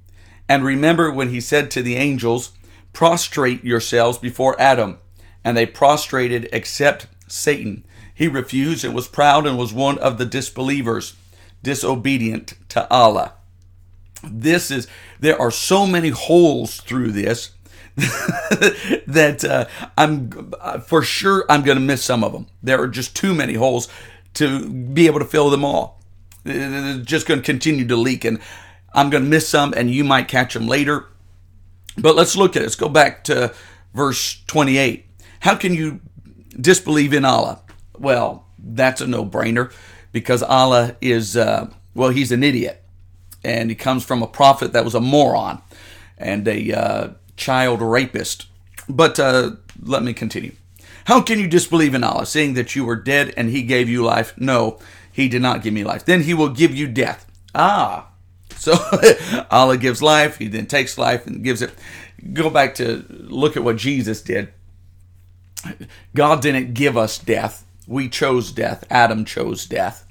And 0.48 0.64
remember 0.64 1.12
when 1.12 1.30
he 1.30 1.42
said 1.42 1.72
to 1.72 1.82
the 1.82 1.96
angels, 1.96 2.52
Prostrate 2.92 3.64
yourselves 3.64 4.20
before 4.20 4.60
Adam. 4.62 5.00
And 5.44 5.58
they 5.58 5.66
prostrated 5.66 6.50
except 6.54 7.08
Satan. 7.28 7.86
He 8.14 8.28
refused 8.28 8.86
and 8.86 8.94
was 8.94 9.08
proud 9.08 9.46
and 9.46 9.58
was 9.58 9.74
one 9.74 9.98
of 9.98 10.18
the 10.18 10.26
disbelievers, 10.26 11.16
disobedient 11.62 12.54
to 12.70 12.90
Allah. 12.90 13.34
This 14.24 14.72
is, 14.72 14.88
there 15.20 15.40
are 15.40 15.52
so 15.52 15.86
many 15.86 16.10
holes 16.10 16.80
through 16.80 17.12
this 17.12 17.52
that 17.96 19.46
uh, 19.48 19.66
I'm 19.98 20.52
for 20.82 21.04
sure 21.04 21.46
I'm 21.48 21.62
going 21.62 21.78
to 21.78 21.84
miss 21.84 22.04
some 22.04 22.24
of 22.24 22.32
them. 22.34 22.48
There 22.64 22.82
are 22.82 22.88
just 22.88 23.16
too 23.16 23.36
many 23.36 23.54
holes 23.54 23.88
to 24.36 24.68
be 24.68 25.06
able 25.06 25.20
to 25.20 25.26
fill 25.26 25.52
them 25.52 25.64
all. 25.64 26.02
It's 26.44 27.06
just 27.06 27.28
going 27.28 27.40
to 27.40 27.46
continue 27.46 27.88
to 27.88 27.96
leak, 27.96 28.26
and 28.26 28.40
I'm 28.94 29.12
going 29.12 29.24
to 29.24 29.30
miss 29.30 29.48
some, 29.48 29.74
and 29.78 29.92
you 29.92 30.04
might 30.04 30.28
catch 30.28 30.56
them 30.56 30.68
later. 30.68 31.06
But 31.98 32.16
let's 32.16 32.36
look 32.36 32.56
at 32.56 32.64
it. 32.64 32.66
Let's 32.66 32.76
go 32.76 32.90
back 32.90 33.24
to 33.26 33.54
verse 33.94 34.42
28. 34.48 35.06
How 35.44 35.56
can 35.56 35.74
you 35.74 36.00
disbelieve 36.58 37.14
in 37.14 37.26
Allah? 37.26 37.62
Well, 38.00 38.46
that's 38.58 39.02
a 39.02 39.08
no 39.08 39.26
brainer 39.26 39.74
because 40.14 40.42
Allah 40.42 40.96
is, 41.02 41.36
uh, 41.36 41.70
well, 41.94 42.12
he's 42.12 42.32
an 42.32 42.46
idiot. 42.46 42.82
And 43.44 43.70
he 43.70 43.76
comes 43.76 44.06
from 44.06 44.24
a 44.24 44.28
prophet 44.28 44.72
that 44.72 44.86
was 44.86 44.96
a 44.96 45.02
moron 45.02 45.62
and 46.18 46.48
a 46.48 46.72
uh, 46.72 47.10
child 47.36 47.82
rapist. 47.82 48.46
But 48.88 49.20
uh, 49.20 49.58
let 49.82 50.02
me 50.02 50.14
continue. 50.14 50.54
How 51.08 51.22
can 51.22 51.40
you 51.40 51.50
disbelieve 51.50 51.94
in 51.94 52.06
Allah, 52.06 52.26
seeing 52.26 52.54
that 52.54 52.74
you 52.74 52.86
were 52.86 52.96
dead 52.96 53.34
and 53.36 53.50
he 53.50 53.64
gave 53.64 53.90
you 53.90 54.02
life? 54.02 54.34
No, 54.38 54.80
he 55.12 55.28
did 55.28 55.42
not 55.42 55.62
give 55.62 55.74
me 55.74 55.84
life. 55.84 56.06
Then 56.06 56.22
he 56.22 56.34
will 56.34 56.48
give 56.48 56.74
you 56.74 56.88
death. 56.88 57.30
Ah, 57.54 58.08
so 58.56 58.76
Allah 59.52 59.76
gives 59.76 60.02
life, 60.02 60.38
he 60.38 60.48
then 60.48 60.68
takes 60.68 60.98
life 60.98 61.28
and 61.28 61.44
gives 61.44 61.62
it. 61.62 61.74
Go 62.32 62.50
back 62.50 62.76
to 62.76 63.04
look 63.10 63.58
at 63.58 63.64
what 63.66 63.76
Jesus 63.76 64.22
did. 64.22 64.54
God 66.16 66.42
didn't 66.42 66.74
give 66.74 66.98
us 66.98 67.18
death, 67.18 67.66
we 67.88 68.10
chose 68.10 68.52
death. 68.52 68.86
Adam 68.90 69.26
chose 69.26 69.66
death. 69.66 70.06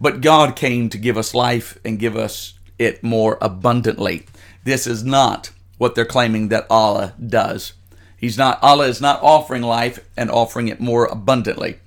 But 0.00 0.20
God 0.20 0.56
came 0.56 0.88
to 0.90 0.98
give 0.98 1.16
us 1.16 1.34
life 1.34 1.78
and 1.84 1.98
give 1.98 2.16
us 2.16 2.54
it 2.78 3.02
more 3.02 3.38
abundantly. 3.40 4.26
This 4.64 4.86
is 4.86 5.04
not 5.04 5.50
what 5.78 5.94
they're 5.94 6.04
claiming 6.04 6.48
that 6.48 6.66
Allah 6.70 7.14
does. 7.24 7.72
He's 8.16 8.38
not 8.38 8.58
Allah 8.62 8.88
is 8.88 9.00
not 9.00 9.22
offering 9.22 9.62
life 9.62 9.98
and 10.16 10.30
offering 10.30 10.68
it 10.68 10.80
more 10.80 11.06
abundantly. 11.06 11.78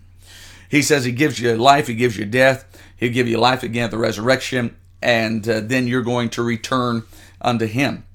He 0.69 0.81
says 0.81 1.05
he 1.05 1.11
gives 1.11 1.39
you 1.39 1.55
life, 1.55 1.87
he 1.87 1.95
gives 1.95 2.17
you 2.17 2.25
death, 2.25 2.65
he'll 2.95 3.11
give 3.11 3.27
you 3.27 3.37
life 3.37 3.63
again 3.63 3.85
at 3.85 3.91
the 3.91 3.97
resurrection, 3.97 4.77
and 5.01 5.47
uh, 5.49 5.61
then 5.61 5.87
you're 5.87 6.03
going 6.03 6.29
to 6.29 6.43
return 6.43 7.03
unto 7.41 7.65
him. 7.65 8.05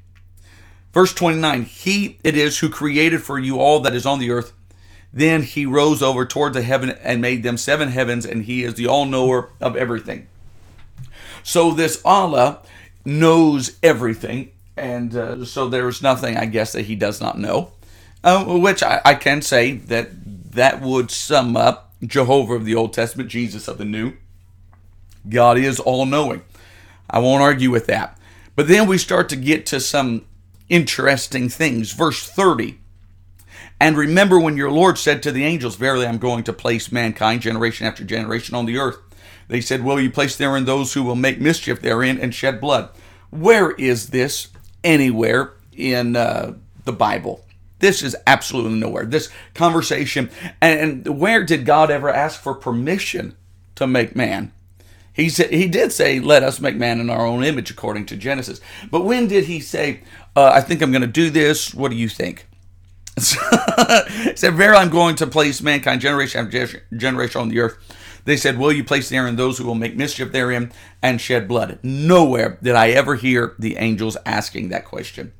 Verse 0.92 1.12
29 1.12 1.64
He 1.64 2.18
it 2.22 2.36
is 2.36 2.60
who 2.60 2.68
created 2.68 3.22
for 3.22 3.38
you 3.38 3.58
all 3.58 3.80
that 3.80 3.94
is 3.94 4.06
on 4.06 4.20
the 4.20 4.30
earth 4.30 4.52
then 5.14 5.42
he 5.42 5.64
rose 5.64 6.02
over 6.02 6.26
toward 6.26 6.54
the 6.54 6.62
heaven 6.62 6.90
and 6.90 7.22
made 7.22 7.44
them 7.44 7.56
seven 7.56 7.88
heavens, 7.88 8.26
and 8.26 8.44
he 8.44 8.64
is 8.64 8.74
the 8.74 8.88
all 8.88 9.04
knower 9.06 9.48
of 9.60 9.76
everything. 9.76 10.26
So 11.44 11.70
this 11.70 12.02
Allah 12.04 12.62
knows 13.04 13.78
everything, 13.80 14.50
and 14.76 15.14
uh, 15.14 15.44
so 15.44 15.68
there's 15.68 16.02
nothing, 16.02 16.36
I 16.36 16.46
guess, 16.46 16.72
that 16.72 16.86
he 16.86 16.96
does 16.96 17.20
not 17.20 17.38
know. 17.38 17.70
Uh, 18.24 18.58
which 18.58 18.82
I, 18.82 19.00
I 19.04 19.14
can 19.14 19.40
say 19.40 19.72
that 19.72 20.08
that 20.54 20.80
would 20.80 21.12
sum 21.12 21.56
up 21.56 21.92
Jehovah 22.04 22.54
of 22.54 22.64
the 22.64 22.74
Old 22.74 22.92
Testament, 22.92 23.30
Jesus 23.30 23.68
of 23.68 23.78
the 23.78 23.84
New. 23.84 24.14
God 25.28 25.58
is 25.58 25.78
all 25.78 26.06
knowing. 26.06 26.42
I 27.08 27.20
won't 27.20 27.42
argue 27.42 27.70
with 27.70 27.86
that. 27.86 28.18
But 28.56 28.66
then 28.66 28.88
we 28.88 28.98
start 28.98 29.28
to 29.28 29.36
get 29.36 29.64
to 29.66 29.78
some 29.78 30.24
interesting 30.68 31.48
things. 31.48 31.92
Verse 31.92 32.28
30 32.28 32.80
And 33.84 33.98
remember 33.98 34.40
when 34.40 34.56
your 34.56 34.70
Lord 34.70 34.96
said 34.96 35.22
to 35.22 35.30
the 35.30 35.44
angels, 35.44 35.76
Verily 35.76 36.06
I'm 36.06 36.16
going 36.16 36.42
to 36.44 36.54
place 36.54 36.90
mankind 36.90 37.42
generation 37.42 37.86
after 37.86 38.02
generation 38.02 38.54
on 38.54 38.64
the 38.64 38.78
earth. 38.78 38.96
They 39.46 39.60
said, 39.60 39.84
Will 39.84 40.00
you 40.00 40.10
place 40.10 40.36
therein 40.36 40.64
those 40.64 40.94
who 40.94 41.02
will 41.02 41.16
make 41.16 41.38
mischief 41.38 41.82
therein 41.82 42.18
and 42.18 42.34
shed 42.34 42.62
blood? 42.62 42.88
Where 43.28 43.72
is 43.72 44.08
this 44.08 44.48
anywhere 44.82 45.52
in 45.76 46.16
uh, 46.16 46.54
the 46.86 46.94
Bible? 46.94 47.44
This 47.80 48.02
is 48.02 48.16
absolutely 48.26 48.78
nowhere. 48.78 49.04
This 49.04 49.28
conversation, 49.52 50.30
and 50.62 51.06
where 51.20 51.44
did 51.44 51.66
God 51.66 51.90
ever 51.90 52.08
ask 52.08 52.40
for 52.40 52.54
permission 52.54 53.36
to 53.74 53.86
make 53.86 54.16
man? 54.16 54.52
He 55.12 55.28
said 55.28 55.50
he 55.50 55.68
did 55.68 55.92
say, 55.92 56.20
"Let 56.20 56.42
us 56.42 56.58
make 56.58 56.76
man 56.76 57.00
in 57.00 57.10
our 57.10 57.26
own 57.26 57.44
image," 57.44 57.70
according 57.70 58.06
to 58.06 58.16
Genesis. 58.16 58.62
But 58.90 59.04
when 59.04 59.28
did 59.28 59.44
he 59.44 59.60
say, 59.60 60.00
uh, 60.34 60.52
"I 60.54 60.62
think 60.62 60.80
I'm 60.80 60.90
going 60.90 61.02
to 61.02 61.06
do 61.06 61.28
this"? 61.28 61.74
What 61.74 61.90
do 61.90 61.98
you 61.98 62.08
think? 62.08 62.46
said, 64.36 64.54
"Verily, 64.54 64.78
I'm 64.78 64.90
going 64.90 65.14
to 65.16 65.26
place 65.26 65.62
mankind 65.62 66.00
generation 66.00 66.46
after 66.46 66.82
generation 66.96 67.40
on 67.40 67.48
the 67.48 67.60
earth." 67.60 67.78
They 68.24 68.36
said, 68.36 68.58
Will 68.58 68.72
you 68.72 68.84
place 68.84 69.08
therein 69.08 69.36
those 69.36 69.58
who 69.58 69.64
will 69.64 69.74
make 69.74 69.96
mischief 69.96 70.32
therein 70.32 70.72
and 71.02 71.20
shed 71.20 71.46
blood? 71.46 71.78
Nowhere 71.82 72.58
did 72.62 72.74
I 72.74 72.90
ever 72.90 73.16
hear 73.16 73.54
the 73.58 73.76
angels 73.76 74.16
asking 74.24 74.70
that 74.70 74.84
question. 74.84 75.32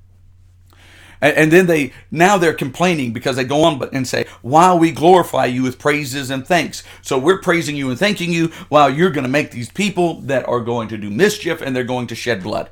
And, 1.21 1.51
then 1.51 1.67
they 1.67 1.95
now 2.11 2.37
they're 2.37 2.53
complaining 2.53 3.15
because 3.15 3.37
they 3.37 3.45
go 3.45 3.63
on 3.63 3.83
and 3.95 4.07
say, 4.07 4.27
"While 4.43 4.79
we 4.79 4.91
glorify 4.91 5.47
you 5.47 5.63
with 5.63 5.79
praises 5.79 6.29
and 6.29 6.47
thanks." 6.47 6.83
So 7.01 7.17
we're 7.17 7.41
praising 7.41 7.77
you 7.77 7.89
and 7.89 7.99
thanking 7.99 8.31
you 8.31 8.49
while 8.69 8.91
you're 8.91 9.09
going 9.09 9.25
to 9.25 9.31
make 9.31 9.51
these 9.51 9.71
people 9.71 10.21
that 10.23 10.47
are 10.47 10.61
going 10.61 10.89
to 10.89 10.99
do 10.99 11.09
mischief 11.09 11.63
and 11.63 11.75
they're 11.75 11.83
going 11.83 12.09
to 12.09 12.15
shed 12.15 12.43
blood. 12.43 12.69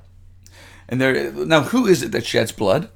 And 0.86 1.00
there 1.00 1.32
now, 1.32 1.62
who 1.62 1.86
is 1.86 2.02
it 2.02 2.12
that 2.12 2.26
sheds 2.26 2.52
blood? 2.52 2.90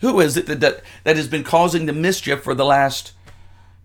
Who 0.00 0.20
is 0.20 0.36
it 0.36 0.46
that, 0.46 0.82
that 1.04 1.16
has 1.16 1.28
been 1.28 1.44
causing 1.44 1.86
the 1.86 1.92
mischief 1.92 2.42
for 2.42 2.54
the 2.54 2.64
last 2.64 3.12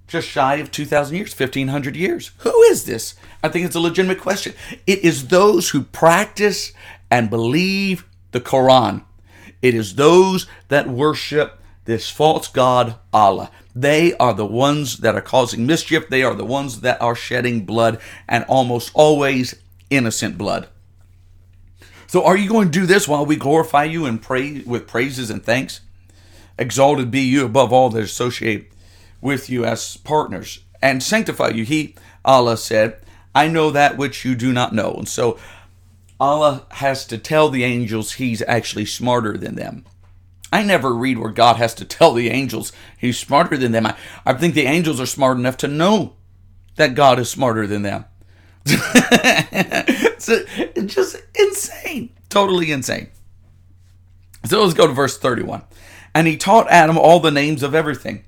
just 0.10 0.28
shy 0.28 0.56
of 0.56 0.72
2,000 0.72 1.16
years, 1.16 1.39
1,500 1.39 1.96
years. 1.96 2.32
Who 2.39 2.62
is 2.63 2.86
this? 2.86 3.13
I 3.44 3.48
think 3.48 3.66
it's 3.66 3.75
a 3.75 3.80
legitimate 3.80 4.20
question. 4.20 4.54
It 4.86 5.00
is 5.00 5.28
those 5.28 5.70
who 5.70 5.84
practice 5.84 6.74
and 7.10 7.30
believe 7.30 8.06
the 8.32 8.42
Quran. 8.42 9.04
It 9.62 9.75
is 9.75 9.96
those 9.96 10.48
that 10.68 10.89
worship 10.89 11.60
this 11.86 12.10
false 12.10 12.48
god, 12.48 12.96
Allah. 13.13 13.51
They 13.75 14.13
are 14.18 14.34
the 14.34 14.46
ones 14.46 14.98
that 14.98 15.16
are 15.16 15.22
causing 15.22 15.66
mischief. 15.66 16.10
They 16.10 16.24
are 16.24 16.36
the 16.36 16.46
ones 16.46 16.82
that 16.82 17.01
are 17.01 17.16
shedding 17.16 17.66
blood, 17.66 18.00
and 18.28 18.44
almost 18.46 18.92
always 18.94 19.56
innocent 19.89 20.38
blood. 20.38 20.68
So, 22.08 22.24
are 22.25 22.38
you 22.38 22.50
going 22.50 22.72
to 22.72 22.80
do 22.80 22.86
this 22.86 23.08
while 23.08 23.25
we 23.25 23.36
glorify 23.36 23.86
you 23.86 24.06
and 24.06 24.22
pray 24.22 24.62
with 24.62 24.88
praises 24.88 25.30
and 25.30 25.44
thanks? 25.44 25.82
Exalted 26.60 27.10
be 27.10 27.22
you 27.22 27.46
above 27.46 27.72
all 27.72 27.89
that 27.89 28.04
associate 28.04 28.70
with 29.22 29.50
you 29.50 29.63
as 29.63 29.96
partners 29.98 30.60
and 30.82 31.01
sanctify 31.01 31.50
you. 31.50 31.63
He, 31.63 31.96
Allah 32.25 32.58
said, 32.58 33.01
I 33.34 33.48
know 33.48 33.72
that 33.72 33.98
which 33.98 34.25
you 34.25 34.36
do 34.36 34.51
not 34.51 34.74
know. 34.74 34.94
And 34.94 35.08
so 35.08 35.39
Allah 36.20 36.66
has 36.72 37.08
to 37.08 37.18
tell 37.18 37.48
the 37.50 37.63
angels 37.63 38.13
he's 38.13 38.42
actually 38.42 38.86
smarter 38.86 39.38
than 39.38 39.56
them. 39.56 39.86
I 40.51 40.63
never 40.63 40.94
read 40.94 41.18
where 41.18 41.32
God 41.32 41.56
has 41.56 41.74
to 41.75 41.86
tell 41.86 42.13
the 42.13 42.30
angels 42.30 42.74
he's 42.98 43.18
smarter 43.18 43.56
than 43.56 43.72
them. 43.72 43.86
I, 43.86 43.96
I 44.25 44.34
think 44.34 44.54
the 44.54 44.66
angels 44.66 45.00
are 45.00 45.06
smart 45.06 45.38
enough 45.38 45.56
to 45.58 45.68
know 45.68 46.16
that 46.75 46.94
God 46.94 47.20
is 47.20 47.30
smarter 47.30 47.68
than 47.68 47.84
them. 47.84 48.04
it's, 48.66 50.28
it's 50.28 50.94
just 50.94 51.22
insane. 51.36 52.10
Totally 52.28 52.72
insane. 52.72 53.10
So 54.46 54.62
let's 54.62 54.74
go 54.74 54.88
to 54.88 54.94
verse 54.94 55.18
31. 55.18 55.63
And 56.13 56.28
he 56.28 56.38
taught 56.38 56.70
Adam 56.70 56.98
all 56.98 57.20
the 57.20 57.32
names 57.32 57.63
of 57.63 57.75
everything 57.75 58.24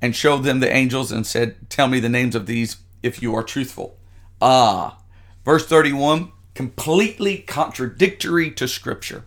and 0.00 0.14
showed 0.14 0.44
them 0.44 0.60
the 0.60 0.72
angels 0.72 1.12
and 1.12 1.26
said, 1.26 1.70
Tell 1.70 1.88
me 1.88 2.00
the 2.00 2.08
names 2.08 2.34
of 2.34 2.46
these 2.46 2.78
if 3.02 3.22
you 3.22 3.34
are 3.34 3.42
truthful. 3.42 3.96
Ah, 4.40 4.98
verse 5.44 5.66
31, 5.66 6.32
completely 6.54 7.38
contradictory 7.38 8.50
to 8.52 8.66
Scripture. 8.66 9.24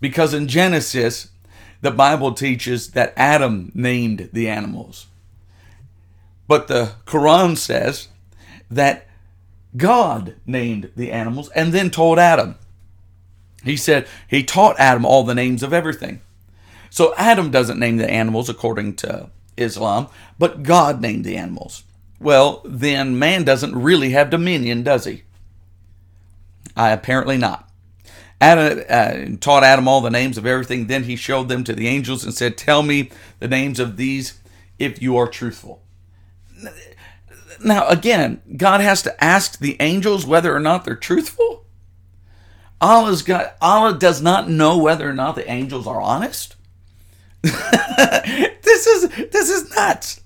Because 0.00 0.34
in 0.34 0.48
Genesis, 0.48 1.30
the 1.80 1.90
Bible 1.90 2.32
teaches 2.32 2.92
that 2.92 3.12
Adam 3.16 3.70
named 3.74 4.30
the 4.32 4.48
animals. 4.48 5.06
But 6.46 6.68
the 6.68 6.92
Quran 7.06 7.56
says 7.56 8.08
that 8.70 9.06
God 9.76 10.36
named 10.46 10.90
the 10.96 11.12
animals 11.12 11.48
and 11.50 11.72
then 11.72 11.90
told 11.90 12.18
Adam. 12.18 12.56
He 13.62 13.76
said 13.76 14.08
he 14.28 14.42
taught 14.42 14.78
Adam 14.78 15.04
all 15.04 15.22
the 15.22 15.34
names 15.34 15.62
of 15.62 15.72
everything. 15.72 16.20
So 16.90 17.14
Adam 17.16 17.50
doesn't 17.50 17.78
name 17.78 17.96
the 17.96 18.10
animals 18.10 18.48
according 18.48 18.96
to 18.96 19.30
Islam, 19.56 20.08
but 20.38 20.62
God 20.62 21.00
named 21.00 21.24
the 21.24 21.36
animals. 21.36 21.84
Well, 22.18 22.60
then 22.64 23.18
man 23.18 23.44
doesn't 23.44 23.74
really 23.74 24.10
have 24.10 24.28
dominion, 24.28 24.82
does 24.82 25.04
he? 25.06 25.22
I 26.76 26.90
apparently 26.90 27.38
not. 27.38 27.70
Adam 28.40 28.84
uh, 28.88 29.36
taught 29.40 29.64
Adam 29.64 29.86
all 29.86 30.00
the 30.00 30.10
names 30.10 30.38
of 30.38 30.46
everything. 30.46 30.86
Then 30.86 31.04
he 31.04 31.16
showed 31.16 31.48
them 31.48 31.62
to 31.64 31.74
the 31.74 31.88
angels 31.88 32.24
and 32.24 32.32
said, 32.32 32.56
"Tell 32.56 32.82
me 32.82 33.10
the 33.38 33.48
names 33.48 33.78
of 33.78 33.96
these, 33.96 34.40
if 34.78 35.02
you 35.02 35.16
are 35.16 35.26
truthful." 35.26 35.82
Now, 37.62 37.86
again, 37.88 38.40
God 38.56 38.80
has 38.80 39.02
to 39.02 39.22
ask 39.24 39.58
the 39.58 39.76
angels 39.78 40.24
whether 40.24 40.54
or 40.54 40.60
not 40.60 40.84
they're 40.84 40.96
truthful. 40.96 41.66
Allah's 42.80 43.22
got 43.22 43.56
Allah 43.60 43.98
does 43.98 44.22
not 44.22 44.48
know 44.48 44.78
whether 44.78 45.08
or 45.08 45.12
not 45.12 45.34
the 45.34 45.50
angels 45.50 45.86
are 45.86 46.00
honest. 46.00 46.56
this 47.42 48.86
is 48.86 49.08
this 49.30 49.50
is 49.50 49.74
nuts. 49.74 50.20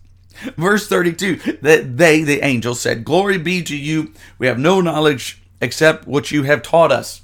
Verse 0.57 0.89
32 0.89 1.59
that 1.63 1.97
they, 1.97 2.23
the 2.23 2.45
angels, 2.45 2.81
said, 2.81 3.05
Glory 3.05 3.39
be 3.39 3.63
to 3.63 3.77
you. 3.77 4.13
We 4.39 4.47
have 4.47 4.59
no 4.59 4.81
knowledge 4.81 5.43
except 5.61 6.07
what 6.07 6.31
you 6.31 6.43
have 6.43 6.63
taught 6.63 6.93
us. 6.93 7.23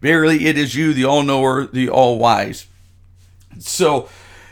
Verily, 0.00 0.46
it 0.46 0.58
is 0.58 0.74
you, 0.74 0.92
the 0.92 1.04
all 1.04 1.22
knower, 1.22 1.66
the 1.66 1.88
all 1.88 2.18
wise. 2.18 2.66
So, 3.58 4.08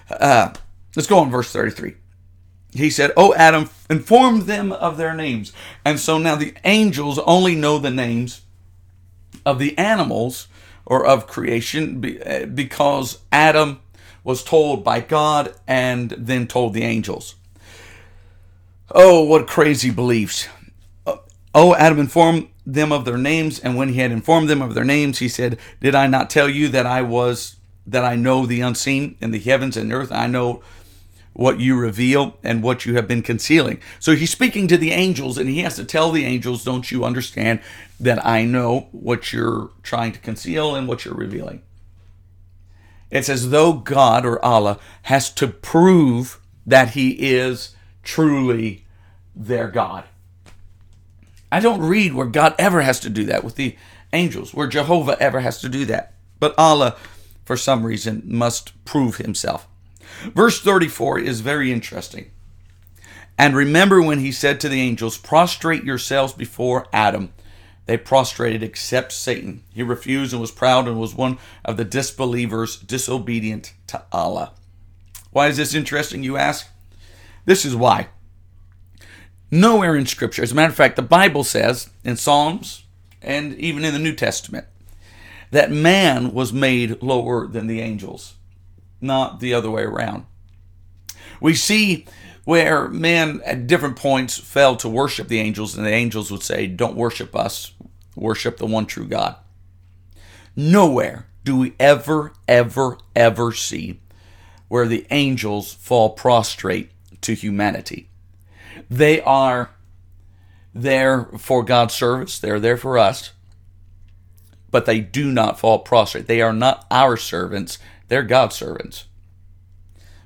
uh, 0.08 0.52
let's 0.94 1.08
go 1.08 1.18
on 1.18 1.30
verse 1.30 1.52
33. 1.52 1.94
He 2.72 2.90
said, 2.90 3.10
Oh, 3.16 3.34
Adam, 3.34 3.68
inform 3.88 4.46
them 4.46 4.72
of 4.72 4.96
their 4.96 5.14
names. 5.14 5.52
And 5.84 5.98
so 5.98 6.18
now 6.18 6.36
the 6.36 6.54
angels 6.64 7.18
only 7.20 7.56
know 7.56 7.78
the 7.78 7.90
names 7.90 8.42
of 9.44 9.58
the 9.58 9.76
animals 9.76 10.46
or 10.86 11.04
of 11.04 11.26
creation 11.26 12.04
uh, 12.24 12.46
because 12.46 13.18
Adam 13.32 13.80
was 14.24 14.44
told 14.44 14.84
by 14.84 15.00
God 15.00 15.54
and 15.66 16.10
then 16.10 16.46
told 16.46 16.74
the 16.74 16.82
angels. 16.82 17.34
Oh, 18.92 19.22
what 19.22 19.46
crazy 19.46 19.90
beliefs. 19.90 20.48
Uh, 21.06 21.16
oh, 21.54 21.74
Adam 21.76 22.00
informed 22.00 22.48
them 22.66 22.92
of 22.92 23.04
their 23.04 23.18
names, 23.18 23.58
and 23.58 23.76
when 23.76 23.90
he 23.90 24.00
had 24.00 24.12
informed 24.12 24.48
them 24.48 24.62
of 24.62 24.74
their 24.74 24.84
names, 24.84 25.18
he 25.18 25.28
said, 25.28 25.58
Did 25.80 25.94
I 25.94 26.06
not 26.06 26.30
tell 26.30 26.48
you 26.48 26.68
that 26.68 26.86
I 26.86 27.02
was, 27.02 27.56
that 27.86 28.04
I 28.04 28.16
know 28.16 28.46
the 28.46 28.60
unseen 28.60 29.16
in 29.20 29.30
the 29.30 29.38
heavens 29.38 29.76
and 29.76 29.92
earth? 29.92 30.12
I 30.12 30.26
know 30.26 30.62
what 31.32 31.60
you 31.60 31.76
reveal 31.76 32.36
and 32.42 32.62
what 32.62 32.84
you 32.84 32.94
have 32.96 33.06
been 33.06 33.22
concealing. 33.22 33.80
So 34.00 34.16
he's 34.16 34.30
speaking 34.30 34.66
to 34.68 34.76
the 34.76 34.90
angels, 34.90 35.38
and 35.38 35.48
he 35.48 35.60
has 35.60 35.76
to 35.76 35.84
tell 35.84 36.10
the 36.10 36.24
angels, 36.24 36.64
Don't 36.64 36.90
you 36.90 37.04
understand 37.04 37.60
that 37.98 38.24
I 38.26 38.44
know 38.44 38.88
what 38.92 39.32
you're 39.32 39.70
trying 39.82 40.12
to 40.12 40.18
conceal 40.18 40.74
and 40.74 40.88
what 40.88 41.04
you're 41.04 41.14
revealing? 41.14 41.62
It's 43.10 43.28
as 43.28 43.50
though 43.50 43.72
God 43.72 44.24
or 44.24 44.42
Allah 44.44 44.78
has 45.02 45.30
to 45.34 45.48
prove 45.48 46.40
that 46.66 46.90
He 46.90 47.10
is 47.10 47.74
truly 48.02 48.84
their 49.34 49.68
God. 49.68 50.04
I 51.52 51.60
don't 51.60 51.82
read 51.82 52.14
where 52.14 52.26
God 52.26 52.54
ever 52.58 52.82
has 52.82 53.00
to 53.00 53.10
do 53.10 53.24
that 53.24 53.42
with 53.42 53.56
the 53.56 53.76
angels, 54.12 54.54
where 54.54 54.68
Jehovah 54.68 55.20
ever 55.20 55.40
has 55.40 55.60
to 55.60 55.68
do 55.68 55.84
that. 55.86 56.14
But 56.38 56.54
Allah, 56.56 56.96
for 57.44 57.56
some 57.56 57.84
reason, 57.84 58.22
must 58.24 58.84
prove 58.84 59.16
Himself. 59.16 59.66
Verse 60.34 60.60
34 60.60 61.18
is 61.20 61.40
very 61.40 61.72
interesting. 61.72 62.30
And 63.36 63.56
remember 63.56 64.00
when 64.00 64.20
He 64.20 64.30
said 64.32 64.60
to 64.60 64.68
the 64.68 64.80
angels, 64.80 65.18
Prostrate 65.18 65.82
yourselves 65.84 66.32
before 66.32 66.86
Adam 66.92 67.32
they 67.90 67.96
prostrated 67.96 68.62
except 68.62 69.10
Satan. 69.10 69.64
He 69.74 69.82
refused 69.82 70.32
and 70.32 70.40
was 70.40 70.52
proud 70.52 70.86
and 70.86 71.00
was 71.00 71.12
one 71.12 71.38
of 71.64 71.76
the 71.76 71.84
disbelievers, 71.84 72.76
disobedient 72.78 73.72
to 73.88 74.04
Allah. 74.12 74.52
Why 75.32 75.48
is 75.48 75.56
this 75.56 75.74
interesting, 75.74 76.22
you 76.22 76.36
ask? 76.36 76.68
This 77.46 77.64
is 77.64 77.74
why. 77.74 78.06
Nowhere 79.50 79.96
in 79.96 80.06
Scripture, 80.06 80.44
as 80.44 80.52
a 80.52 80.54
matter 80.54 80.70
of 80.70 80.76
fact, 80.76 80.94
the 80.94 81.02
Bible 81.02 81.42
says 81.42 81.90
in 82.04 82.14
Psalms 82.14 82.84
and 83.20 83.56
even 83.56 83.84
in 83.84 83.92
the 83.92 83.98
New 83.98 84.14
Testament 84.14 84.66
that 85.50 85.72
man 85.72 86.32
was 86.32 86.52
made 86.52 87.02
lower 87.02 87.48
than 87.48 87.66
the 87.66 87.80
angels, 87.80 88.34
not 89.00 89.40
the 89.40 89.52
other 89.52 89.68
way 89.68 89.82
around. 89.82 90.26
We 91.40 91.54
see 91.54 92.06
where 92.44 92.88
men 92.88 93.40
at 93.44 93.66
different 93.66 93.96
points 93.96 94.38
fell 94.38 94.76
to 94.76 94.88
worship 94.88 95.28
the 95.28 95.40
angels, 95.40 95.76
and 95.76 95.86
the 95.86 95.90
angels 95.90 96.30
would 96.30 96.42
say, 96.42 96.66
Don't 96.66 96.96
worship 96.96 97.34
us, 97.36 97.72
worship 98.16 98.56
the 98.56 98.66
one 98.66 98.86
true 98.86 99.06
God. 99.06 99.36
Nowhere 100.56 101.26
do 101.44 101.56
we 101.56 101.74
ever, 101.78 102.32
ever, 102.46 102.98
ever 103.14 103.52
see 103.52 104.00
where 104.68 104.86
the 104.86 105.06
angels 105.10 105.74
fall 105.74 106.10
prostrate 106.10 106.90
to 107.20 107.34
humanity. 107.34 108.08
They 108.88 109.20
are 109.22 109.70
there 110.72 111.24
for 111.38 111.64
God's 111.64 111.94
service, 111.94 112.38
they're 112.38 112.60
there 112.60 112.76
for 112.76 112.96
us, 112.96 113.32
but 114.70 114.86
they 114.86 115.00
do 115.00 115.32
not 115.32 115.58
fall 115.58 115.80
prostrate. 115.80 116.26
They 116.26 116.40
are 116.40 116.52
not 116.52 116.86
our 116.90 117.16
servants, 117.16 117.78
they're 118.08 118.22
God's 118.22 118.54
servants. 118.54 119.06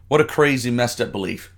What 0.08 0.20
a 0.20 0.24
crazy, 0.24 0.70
messed 0.70 1.00
up 1.00 1.10
belief. 1.10 1.53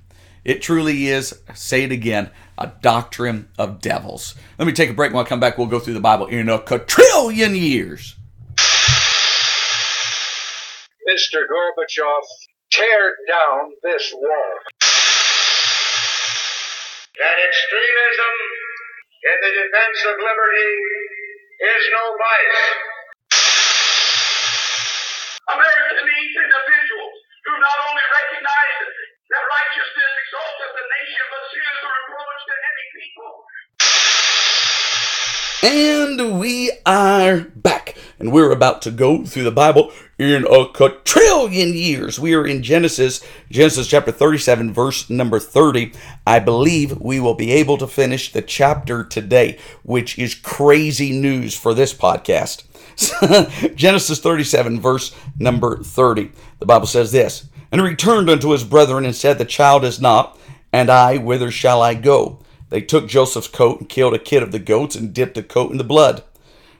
It 0.47 0.63
truly 0.63 1.09
is, 1.09 1.43
say 1.55 1.83
it 1.83 1.91
again, 1.91 2.31
a 2.57 2.71
doctrine 2.81 3.49
of 3.59 3.81
devils. 3.81 4.37
Let 4.61 4.67
me 4.67 4.73
take 4.73 4.89
a 4.89 4.93
break. 4.93 5.13
When 5.13 5.27
I 5.27 5.29
come 5.29 5.41
back, 5.41 5.59
we'll 5.59 5.67
go 5.67 5.81
through 5.81 5.95
the 5.95 6.01
Bible 6.01 6.27
in 6.27 6.49
a 6.49 6.61
quadrillion 6.61 7.57
years. 7.57 8.15
Mr. 11.03 11.43
Gorbachev, 11.51 12.23
tear 12.71 13.17
down 13.27 13.73
this 13.83 14.15
wall. 14.15 14.55
That 17.19 17.39
extremism 17.43 18.35
in 19.25 19.37
the 19.43 19.51
defense 19.51 20.05
of 20.07 20.15
liberty 20.15 20.75
is 21.59 21.91
no 21.91 22.15
vice. 22.23 22.96
And 35.69 36.39
we 36.39 36.71
are 36.87 37.41
back, 37.41 37.97
and 38.21 38.31
we're 38.31 38.53
about 38.53 38.83
to 38.83 38.93
go 38.93 39.25
through 39.25 39.43
the 39.43 39.51
Bible 39.51 39.91
in 40.17 40.47
a 40.47 40.69
quadrillion 40.69 41.75
years. 41.75 42.21
We 42.21 42.35
are 42.35 42.47
in 42.47 42.63
Genesis, 42.63 43.21
Genesis 43.51 43.89
chapter 43.89 44.13
37, 44.13 44.73
verse 44.73 45.11
number 45.11 45.41
30. 45.41 45.93
I 46.25 46.39
believe 46.39 47.01
we 47.01 47.19
will 47.19 47.35
be 47.35 47.51
able 47.51 47.79
to 47.79 47.89
finish 47.89 48.33
the 48.33 48.43
chapter 48.43 49.03
today, 49.03 49.59
which 49.83 50.17
is 50.21 50.37
crazy 50.37 51.11
news 51.11 51.57
for 51.57 51.75
this 51.75 51.93
podcast. 51.93 52.63
Genesis 53.75 54.21
37, 54.21 54.79
verse 54.79 55.17
number 55.37 55.83
30. 55.83 56.31
The 56.61 56.67
Bible 56.67 56.87
says 56.87 57.11
this 57.11 57.49
And 57.73 57.81
he 57.81 57.89
returned 57.89 58.31
unto 58.31 58.51
his 58.51 58.63
brethren 58.63 59.05
and 59.05 59.17
said, 59.17 59.39
The 59.39 59.45
child 59.45 59.85
is 59.85 60.01
not, 60.01 60.39
and 60.73 60.91
I, 60.91 61.17
whither 61.17 61.51
shall 61.51 61.83
I 61.83 61.95
go? 61.95 62.39
They 62.69 62.81
took 62.81 63.09
Joseph's 63.09 63.49
coat 63.49 63.81
and 63.81 63.89
killed 63.89 64.15
a 64.15 64.19
kid 64.19 64.43
of 64.43 64.53
the 64.53 64.59
goats 64.59 64.97
and 64.97 65.15
dipped 65.15 65.35
the 65.35 65.43
coat 65.43 65.71
in 65.71 65.79
the 65.79 65.85
blood. 65.85 66.23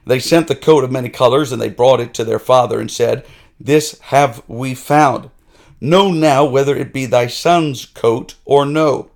They 0.05 0.19
sent 0.19 0.47
the 0.47 0.55
coat 0.55 0.83
of 0.83 0.91
many 0.91 1.09
colors 1.09 1.51
and 1.51 1.61
they 1.61 1.69
brought 1.69 1.99
it 1.99 2.13
to 2.15 2.23
their 2.23 2.39
father 2.39 2.79
and 2.79 2.89
said, 2.91 3.25
This 3.59 3.99
have 3.99 4.41
we 4.47 4.73
found. 4.73 5.29
Know 5.79 6.11
now 6.11 6.45
whether 6.45 6.75
it 6.75 6.93
be 6.93 7.05
thy 7.05 7.27
son's 7.27 7.85
coat 7.85 8.35
or 8.45 8.65
no. 8.65 9.11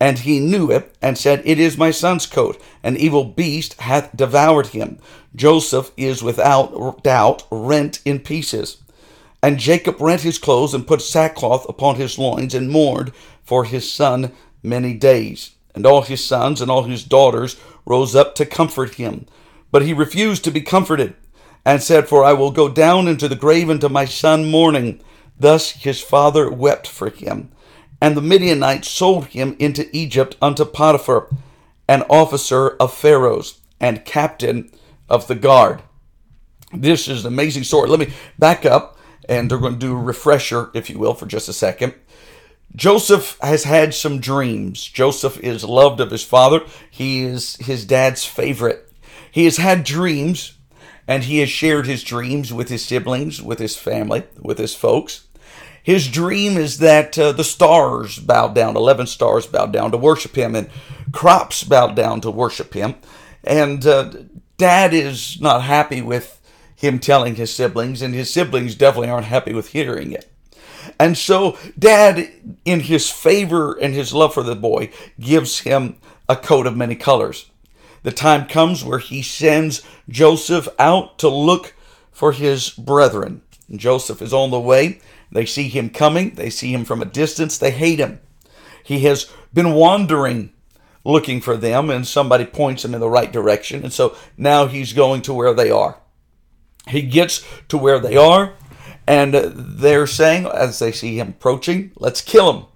And 0.00 0.20
he 0.20 0.40
knew 0.40 0.70
it 0.70 0.94
and 1.00 1.16
said, 1.16 1.42
It 1.44 1.58
is 1.58 1.78
my 1.78 1.90
son's 1.90 2.26
coat. 2.26 2.60
An 2.82 2.96
evil 2.96 3.24
beast 3.24 3.80
hath 3.80 4.14
devoured 4.14 4.68
him. 4.68 4.98
Joseph 5.34 5.92
is 5.96 6.22
without 6.22 7.02
doubt 7.02 7.44
rent 7.50 8.00
in 8.04 8.20
pieces. 8.20 8.82
And 9.42 9.58
Jacob 9.58 10.00
rent 10.00 10.22
his 10.22 10.38
clothes 10.38 10.74
and 10.74 10.86
put 10.86 11.00
sackcloth 11.00 11.68
upon 11.68 11.96
his 11.96 12.18
loins 12.18 12.54
and 12.54 12.70
mourned 12.70 13.12
for 13.42 13.64
his 13.64 13.90
son 13.90 14.32
many 14.62 14.94
days. 14.94 15.53
And 15.74 15.86
all 15.86 16.02
his 16.02 16.24
sons 16.24 16.60
and 16.60 16.70
all 16.70 16.84
his 16.84 17.04
daughters 17.04 17.56
rose 17.84 18.14
up 18.14 18.34
to 18.36 18.46
comfort 18.46 18.94
him. 18.94 19.26
But 19.70 19.82
he 19.82 19.92
refused 19.92 20.44
to 20.44 20.50
be 20.50 20.60
comforted, 20.60 21.14
and 21.64 21.82
said, 21.82 22.08
For 22.08 22.24
I 22.24 22.32
will 22.32 22.50
go 22.50 22.68
down 22.68 23.08
into 23.08 23.28
the 23.28 23.36
grave 23.36 23.70
unto 23.70 23.88
my 23.88 24.04
son 24.04 24.50
mourning. 24.50 25.00
Thus 25.38 25.72
his 25.72 26.00
father 26.00 26.50
wept 26.50 26.86
for 26.86 27.10
him. 27.10 27.50
And 28.00 28.16
the 28.16 28.22
Midianites 28.22 28.88
sold 28.88 29.26
him 29.26 29.56
into 29.58 29.88
Egypt 29.96 30.36
unto 30.42 30.64
Potiphar, 30.64 31.28
an 31.88 32.02
officer 32.02 32.70
of 32.76 32.92
Pharaoh's, 32.92 33.60
and 33.80 34.04
captain 34.04 34.70
of 35.08 35.26
the 35.26 35.34
guard. 35.34 35.82
This 36.72 37.08
is 37.08 37.24
an 37.24 37.32
amazing 37.32 37.64
story. 37.64 37.88
Let 37.88 38.00
me 38.00 38.12
back 38.38 38.66
up, 38.66 38.98
and 39.28 39.50
we're 39.50 39.58
going 39.58 39.74
to 39.74 39.78
do 39.78 39.92
a 39.92 40.02
refresher, 40.02 40.70
if 40.74 40.90
you 40.90 40.98
will, 40.98 41.14
for 41.14 41.26
just 41.26 41.48
a 41.48 41.52
second. 41.52 41.94
Joseph 42.76 43.38
has 43.40 43.64
had 43.64 43.94
some 43.94 44.18
dreams. 44.18 44.84
Joseph 44.84 45.38
is 45.38 45.64
loved 45.64 46.00
of 46.00 46.10
his 46.10 46.24
father. 46.24 46.62
He 46.90 47.22
is 47.22 47.56
his 47.56 47.84
dad's 47.84 48.24
favorite. 48.24 48.92
He 49.30 49.44
has 49.44 49.58
had 49.58 49.84
dreams, 49.84 50.58
and 51.06 51.24
he 51.24 51.38
has 51.38 51.48
shared 51.48 51.86
his 51.86 52.02
dreams 52.02 52.52
with 52.52 52.68
his 52.68 52.84
siblings, 52.84 53.40
with 53.40 53.58
his 53.58 53.76
family, 53.76 54.24
with 54.40 54.58
his 54.58 54.74
folks. 54.74 55.26
His 55.82 56.08
dream 56.08 56.56
is 56.56 56.78
that 56.78 57.16
uh, 57.18 57.32
the 57.32 57.44
stars 57.44 58.18
bow 58.18 58.48
down, 58.48 58.76
11 58.76 59.06
stars 59.06 59.46
bow 59.46 59.66
down 59.66 59.90
to 59.92 59.98
worship 59.98 60.34
him, 60.34 60.54
and 60.56 60.70
crops 61.12 61.62
bow 61.62 61.88
down 61.88 62.22
to 62.22 62.30
worship 62.30 62.74
him. 62.74 62.94
And 63.44 63.86
uh, 63.86 64.12
dad 64.56 64.94
is 64.94 65.40
not 65.40 65.62
happy 65.62 66.00
with 66.00 66.40
him 66.74 66.98
telling 66.98 67.36
his 67.36 67.54
siblings, 67.54 68.02
and 68.02 68.14
his 68.14 68.32
siblings 68.32 68.74
definitely 68.74 69.10
aren't 69.10 69.26
happy 69.26 69.52
with 69.52 69.68
hearing 69.68 70.10
it. 70.10 70.33
And 70.98 71.16
so, 71.18 71.58
dad, 71.78 72.30
in 72.64 72.80
his 72.80 73.10
favor 73.10 73.72
and 73.72 73.94
his 73.94 74.12
love 74.12 74.34
for 74.34 74.42
the 74.42 74.56
boy, 74.56 74.90
gives 75.18 75.60
him 75.60 75.96
a 76.28 76.36
coat 76.36 76.66
of 76.66 76.76
many 76.76 76.94
colors. 76.94 77.50
The 78.02 78.12
time 78.12 78.46
comes 78.46 78.84
where 78.84 78.98
he 78.98 79.22
sends 79.22 79.82
Joseph 80.08 80.68
out 80.78 81.18
to 81.18 81.28
look 81.28 81.74
for 82.12 82.32
his 82.32 82.70
brethren. 82.70 83.42
Joseph 83.74 84.22
is 84.22 84.32
on 84.32 84.50
the 84.50 84.60
way. 84.60 85.00
They 85.32 85.46
see 85.46 85.68
him 85.68 85.90
coming, 85.90 86.34
they 86.34 86.50
see 86.50 86.72
him 86.72 86.84
from 86.84 87.02
a 87.02 87.06
distance, 87.06 87.58
they 87.58 87.72
hate 87.72 87.98
him. 87.98 88.20
He 88.84 89.00
has 89.00 89.32
been 89.52 89.72
wandering 89.72 90.52
looking 91.04 91.40
for 91.40 91.56
them, 91.56 91.90
and 91.90 92.06
somebody 92.06 92.44
points 92.44 92.84
him 92.84 92.94
in 92.94 93.00
the 93.00 93.10
right 93.10 93.32
direction. 93.32 93.82
And 93.82 93.92
so 93.92 94.16
now 94.36 94.66
he's 94.66 94.92
going 94.92 95.22
to 95.22 95.34
where 95.34 95.54
they 95.54 95.70
are. 95.70 95.98
He 96.88 97.02
gets 97.02 97.44
to 97.68 97.78
where 97.78 97.98
they 97.98 98.16
are, 98.16 98.54
and 99.06 99.34
they're 99.34 100.06
saying, 100.06 100.46
as 100.46 100.78
they 100.78 100.92
see 100.92 101.18
him 101.18 101.30
approaching, 101.30 101.92
let's 101.96 102.20
kill 102.20 102.52
him. 102.52 102.66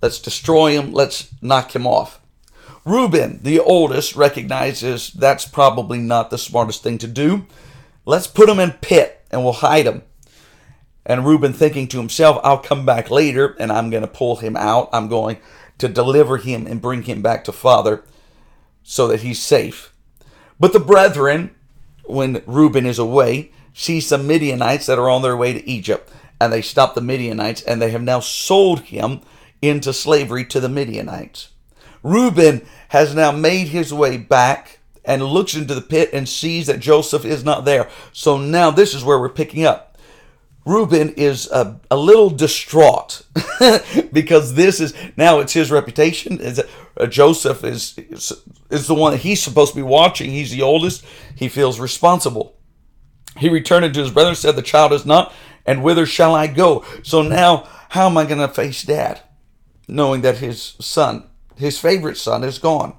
Let's 0.00 0.18
destroy 0.18 0.72
him. 0.72 0.92
Let's 0.92 1.32
knock 1.40 1.74
him 1.74 1.86
off. 1.86 2.20
Reuben, 2.84 3.40
the 3.42 3.60
oldest, 3.60 4.16
recognizes 4.16 5.12
that's 5.12 5.46
probably 5.46 5.98
not 5.98 6.30
the 6.30 6.38
smartest 6.38 6.82
thing 6.82 6.98
to 6.98 7.06
do. 7.06 7.46
Let's 8.04 8.26
put 8.26 8.48
him 8.48 8.58
in 8.58 8.72
pit 8.72 9.24
and 9.30 9.44
we'll 9.44 9.52
hide 9.52 9.86
him. 9.86 10.02
And 11.06 11.24
Reuben 11.24 11.52
thinking 11.52 11.88
to 11.88 11.98
himself, 11.98 12.40
I'll 12.42 12.58
come 12.58 12.84
back 12.84 13.10
later 13.10 13.56
and 13.58 13.72
I'm 13.72 13.90
going 13.90 14.02
to 14.02 14.08
pull 14.08 14.36
him 14.36 14.56
out. 14.56 14.88
I'm 14.92 15.08
going 15.08 15.38
to 15.78 15.88
deliver 15.88 16.36
him 16.36 16.66
and 16.66 16.82
bring 16.82 17.02
him 17.02 17.22
back 17.22 17.44
to 17.44 17.52
father 17.52 18.04
so 18.82 19.08
that 19.08 19.20
he's 19.20 19.40
safe. 19.40 19.92
But 20.58 20.72
the 20.72 20.80
brethren, 20.80 21.54
when 22.04 22.42
Reuben 22.46 22.86
is 22.86 22.98
away, 22.98 23.52
see 23.74 24.00
some 24.00 24.26
Midianites 24.26 24.86
that 24.86 24.98
are 24.98 25.10
on 25.10 25.22
their 25.22 25.36
way 25.36 25.52
to 25.52 25.68
Egypt. 25.68 26.10
And 26.40 26.52
they 26.52 26.62
stop 26.62 26.94
the 26.94 27.00
Midianites 27.00 27.62
and 27.62 27.80
they 27.80 27.90
have 27.90 28.02
now 28.02 28.20
sold 28.20 28.80
him 28.80 29.20
into 29.60 29.92
slavery 29.92 30.44
to 30.46 30.60
the 30.60 30.68
Midianites. 30.68 31.48
Reuben 32.02 32.66
has 32.88 33.14
now 33.14 33.30
made 33.30 33.68
his 33.68 33.94
way 33.94 34.16
back 34.16 34.80
and 35.04 35.24
looks 35.24 35.54
into 35.54 35.74
the 35.74 35.80
pit 35.80 36.10
and 36.12 36.28
sees 36.28 36.66
that 36.66 36.80
Joseph 36.80 37.24
is 37.24 37.44
not 37.44 37.64
there. 37.64 37.88
So 38.12 38.38
now 38.38 38.70
this 38.70 38.94
is 38.94 39.04
where 39.04 39.18
we're 39.18 39.28
picking 39.28 39.64
up. 39.64 39.92
Reuben 40.64 41.12
is 41.14 41.50
a, 41.50 41.80
a 41.90 41.96
little 41.96 42.30
distraught 42.30 43.22
because 44.12 44.54
this 44.54 44.80
is 44.80 44.94
now 45.16 45.40
it's 45.40 45.52
his 45.52 45.72
reputation. 45.72 46.40
Is 46.40 46.62
uh, 46.96 47.06
Joseph 47.06 47.64
is, 47.64 47.98
is 47.98 48.32
is 48.70 48.86
the 48.86 48.94
one 48.94 49.12
that 49.12 49.18
he's 49.22 49.42
supposed 49.42 49.72
to 49.72 49.76
be 49.76 49.82
watching. 49.82 50.30
He's 50.30 50.52
the 50.52 50.62
oldest. 50.62 51.04
He 51.34 51.48
feels 51.48 51.80
responsible. 51.80 52.54
He 53.38 53.48
returned 53.48 53.92
to 53.92 54.00
his 54.00 54.10
brother, 54.10 54.34
said, 54.34 54.56
The 54.56 54.62
child 54.62 54.92
is 54.92 55.06
not, 55.06 55.32
and 55.64 55.82
whither 55.82 56.06
shall 56.06 56.34
I 56.34 56.46
go? 56.46 56.84
So 57.02 57.22
now, 57.22 57.68
how 57.90 58.06
am 58.06 58.16
I 58.16 58.24
going 58.24 58.40
to 58.40 58.48
face 58.48 58.82
dad? 58.82 59.20
Knowing 59.88 60.22
that 60.22 60.38
his 60.38 60.74
son, 60.80 61.24
his 61.56 61.78
favorite 61.78 62.16
son, 62.16 62.44
is 62.44 62.58
gone. 62.58 62.94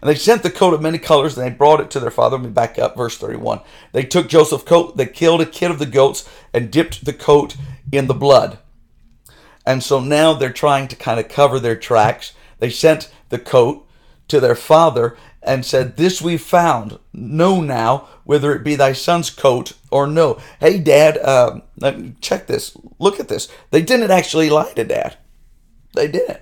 And 0.00 0.08
they 0.08 0.16
sent 0.16 0.42
the 0.42 0.50
coat 0.50 0.74
of 0.74 0.82
many 0.82 0.98
colors, 0.98 1.38
and 1.38 1.46
they 1.46 1.54
brought 1.54 1.80
it 1.80 1.90
to 1.92 2.00
their 2.00 2.10
father. 2.10 2.36
Let 2.36 2.44
me 2.44 2.50
back 2.50 2.78
up, 2.78 2.96
verse 2.96 3.16
31. 3.16 3.60
They 3.92 4.02
took 4.02 4.28
Joseph's 4.28 4.64
coat, 4.64 4.96
they 4.96 5.06
killed 5.06 5.40
a 5.40 5.46
kid 5.46 5.70
of 5.70 5.78
the 5.78 5.86
goats, 5.86 6.28
and 6.52 6.72
dipped 6.72 7.04
the 7.04 7.12
coat 7.12 7.56
in 7.92 8.08
the 8.08 8.14
blood. 8.14 8.58
And 9.64 9.82
so 9.82 10.00
now 10.00 10.32
they're 10.32 10.52
trying 10.52 10.88
to 10.88 10.96
kind 10.96 11.20
of 11.20 11.28
cover 11.28 11.60
their 11.60 11.76
tracks. 11.76 12.32
They 12.58 12.70
sent 12.70 13.12
the 13.28 13.38
coat 13.38 13.86
to 14.26 14.40
their 14.40 14.56
father 14.56 15.16
and 15.42 15.64
said, 15.64 15.96
This 15.96 16.22
we 16.22 16.36
found. 16.36 16.98
Know 17.12 17.60
now 17.60 18.08
whether 18.24 18.54
it 18.54 18.64
be 18.64 18.76
thy 18.76 18.92
son's 18.92 19.30
coat 19.30 19.72
or 19.90 20.06
no. 20.06 20.40
Hey, 20.60 20.78
Dad, 20.78 21.18
uh, 21.18 21.60
check 22.20 22.46
this. 22.46 22.76
Look 22.98 23.18
at 23.18 23.28
this. 23.28 23.48
They 23.70 23.82
didn't 23.82 24.10
actually 24.10 24.50
lie 24.50 24.72
to 24.74 24.84
Dad. 24.84 25.16
They 25.94 26.08
didn't. 26.08 26.40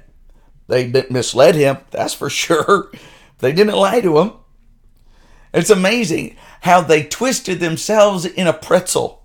They 0.69 1.07
misled 1.11 1.57
him, 1.57 1.79
that's 1.91 2.15
for 2.15 2.31
sure. 2.31 2.91
They 3.39 3.53
didn't 3.53 3.75
lie 3.75 4.01
to 4.01 4.19
him. 4.19 4.33
It's 5.53 5.71
amazing 5.71 6.37
how 6.61 6.81
they 6.81 7.03
twisted 7.03 7.59
themselves 7.59 8.25
in 8.25 8.47
a 8.47 8.53
pretzel 8.53 9.25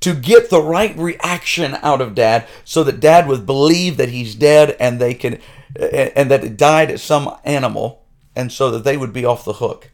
to 0.00 0.14
get 0.14 0.50
the 0.50 0.62
right 0.62 0.96
reaction 0.96 1.74
out 1.82 2.00
of 2.00 2.14
dad 2.14 2.46
so 2.64 2.84
that 2.84 3.00
dad 3.00 3.26
would 3.26 3.46
believe 3.46 3.96
that 3.96 4.10
he's 4.10 4.34
dead 4.34 4.76
and 4.78 5.00
they 5.00 5.14
can 5.14 5.40
and 5.74 6.30
that 6.30 6.44
it 6.44 6.56
died 6.56 6.90
as 6.90 7.02
some 7.02 7.34
animal 7.42 8.03
and 8.36 8.52
so 8.52 8.70
that 8.70 8.84
they 8.84 8.96
would 8.96 9.12
be 9.12 9.24
off 9.24 9.44
the 9.44 9.54
hook. 9.54 9.90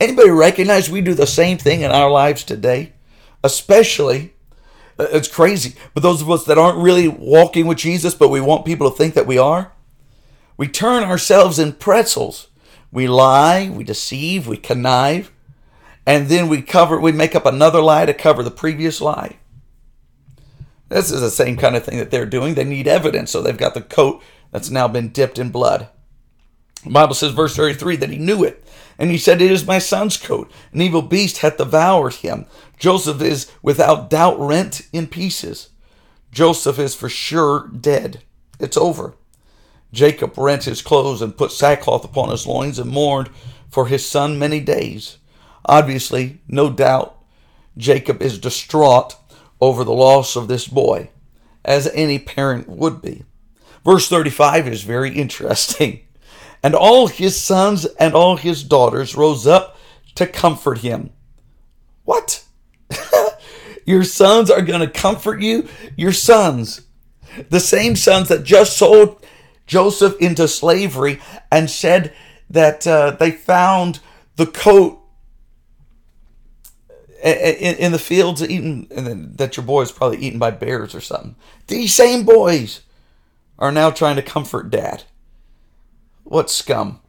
Anybody 0.00 0.30
recognize 0.30 0.90
we 0.90 1.00
do 1.00 1.14
the 1.14 1.26
same 1.26 1.58
thing 1.58 1.80
in 1.82 1.90
our 1.90 2.10
lives 2.10 2.44
today? 2.44 2.92
Especially 3.42 4.34
uh, 4.98 5.06
it's 5.12 5.28
crazy, 5.28 5.74
but 5.94 6.02
those 6.02 6.22
of 6.22 6.30
us 6.30 6.44
that 6.44 6.58
aren't 6.58 6.78
really 6.78 7.08
walking 7.08 7.66
with 7.66 7.78
Jesus 7.78 8.14
but 8.14 8.28
we 8.28 8.40
want 8.40 8.64
people 8.64 8.90
to 8.90 8.96
think 8.96 9.14
that 9.14 9.26
we 9.26 9.38
are, 9.38 9.72
we 10.56 10.66
turn 10.66 11.04
ourselves 11.04 11.58
in 11.58 11.72
pretzels. 11.72 12.48
We 12.90 13.06
lie, 13.06 13.70
we 13.70 13.84
deceive, 13.84 14.48
we 14.48 14.56
connive, 14.56 15.30
and 16.06 16.28
then 16.28 16.48
we 16.48 16.62
cover 16.62 16.98
we 16.98 17.12
make 17.12 17.34
up 17.34 17.46
another 17.46 17.80
lie 17.80 18.06
to 18.06 18.14
cover 18.14 18.42
the 18.42 18.50
previous 18.50 19.00
lie. 19.00 19.38
This 20.88 21.10
is 21.10 21.20
the 21.20 21.30
same 21.30 21.56
kind 21.56 21.76
of 21.76 21.84
thing 21.84 21.98
that 21.98 22.10
they're 22.10 22.26
doing. 22.26 22.54
They 22.54 22.64
need 22.64 22.88
evidence, 22.88 23.30
so 23.30 23.42
they've 23.42 23.56
got 23.56 23.74
the 23.74 23.82
coat 23.82 24.22
that's 24.50 24.70
now 24.70 24.88
been 24.88 25.10
dipped 25.10 25.38
in 25.38 25.50
blood. 25.50 25.88
The 26.84 26.90
Bible 26.90 27.14
says, 27.14 27.32
verse 27.32 27.56
33, 27.56 27.96
that 27.96 28.10
he 28.10 28.18
knew 28.18 28.44
it. 28.44 28.64
And 28.98 29.10
he 29.10 29.18
said, 29.18 29.40
It 29.40 29.50
is 29.50 29.66
my 29.66 29.78
son's 29.78 30.16
coat. 30.16 30.50
An 30.72 30.80
evil 30.80 31.02
beast 31.02 31.38
hath 31.38 31.56
devoured 31.56 32.14
him. 32.14 32.46
Joseph 32.78 33.22
is 33.22 33.50
without 33.62 34.10
doubt 34.10 34.38
rent 34.38 34.82
in 34.92 35.06
pieces. 35.06 35.70
Joseph 36.32 36.78
is 36.78 36.94
for 36.94 37.08
sure 37.08 37.68
dead. 37.68 38.22
It's 38.58 38.76
over. 38.76 39.14
Jacob 39.92 40.36
rent 40.36 40.64
his 40.64 40.82
clothes 40.82 41.22
and 41.22 41.36
put 41.36 41.52
sackcloth 41.52 42.04
upon 42.04 42.30
his 42.30 42.46
loins 42.46 42.78
and 42.78 42.90
mourned 42.90 43.30
for 43.70 43.86
his 43.86 44.04
son 44.04 44.38
many 44.38 44.60
days. 44.60 45.18
Obviously, 45.64 46.40
no 46.46 46.70
doubt, 46.70 47.16
Jacob 47.76 48.20
is 48.20 48.38
distraught 48.38 49.14
over 49.60 49.84
the 49.84 49.92
loss 49.92 50.36
of 50.36 50.48
this 50.48 50.66
boy, 50.66 51.10
as 51.64 51.88
any 51.94 52.18
parent 52.18 52.68
would 52.68 53.00
be. 53.00 53.24
Verse 53.84 54.08
35 54.08 54.68
is 54.68 54.82
very 54.82 55.10
interesting. 55.14 56.00
And 56.62 56.74
all 56.74 57.06
his 57.06 57.40
sons 57.40 57.84
and 57.84 58.14
all 58.14 58.36
his 58.36 58.62
daughters 58.62 59.14
rose 59.14 59.46
up 59.46 59.78
to 60.16 60.26
comfort 60.26 60.78
him. 60.78 61.10
What? 62.04 62.44
Your 63.86 64.04
sons 64.04 64.50
are 64.50 64.62
going 64.62 64.80
to 64.80 64.90
comfort 64.90 65.40
you? 65.40 65.68
Your 65.96 66.12
sons. 66.12 66.82
The 67.50 67.60
same 67.60 67.94
sons 67.94 68.28
that 68.28 68.42
just 68.42 68.76
sold 68.76 69.24
Joseph 69.66 70.16
into 70.20 70.48
slavery 70.48 71.20
and 71.52 71.70
said 71.70 72.12
that 72.50 72.86
uh, 72.86 73.12
they 73.12 73.30
found 73.30 74.00
the 74.36 74.46
coat 74.46 74.98
in, 77.22 77.76
in 77.76 77.92
the 77.92 77.98
fields 77.98 78.42
eaten, 78.42 78.86
and 78.90 79.36
that 79.38 79.56
your 79.56 79.66
boy 79.66 79.82
is 79.82 79.92
probably 79.92 80.18
eaten 80.18 80.38
by 80.38 80.50
bears 80.50 80.94
or 80.94 81.00
something. 81.00 81.36
These 81.66 81.94
same 81.94 82.24
boys 82.24 82.82
are 83.58 83.72
now 83.72 83.90
trying 83.90 84.16
to 84.16 84.22
comfort 84.22 84.70
dad. 84.70 85.04
What 86.28 86.50
scum. 86.50 87.00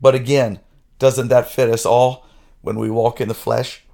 But 0.00 0.16
again, 0.16 0.58
doesn't 0.98 1.28
that 1.28 1.48
fit 1.48 1.70
us 1.70 1.86
all 1.86 2.26
when 2.60 2.76
we 2.76 2.90
walk 2.90 3.20
in 3.20 3.28
the 3.28 3.34
flesh? 3.34 3.84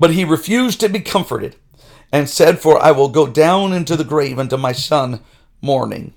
But 0.00 0.14
he 0.14 0.24
refused 0.24 0.80
to 0.80 0.88
be 0.88 1.00
comforted 1.00 1.56
and 2.10 2.30
said, 2.30 2.60
For 2.60 2.82
I 2.82 2.92
will 2.92 3.10
go 3.10 3.26
down 3.26 3.74
into 3.74 3.94
the 3.94 4.04
grave 4.04 4.38
unto 4.38 4.56
my 4.56 4.72
son 4.72 5.20
mourning. 5.60 6.14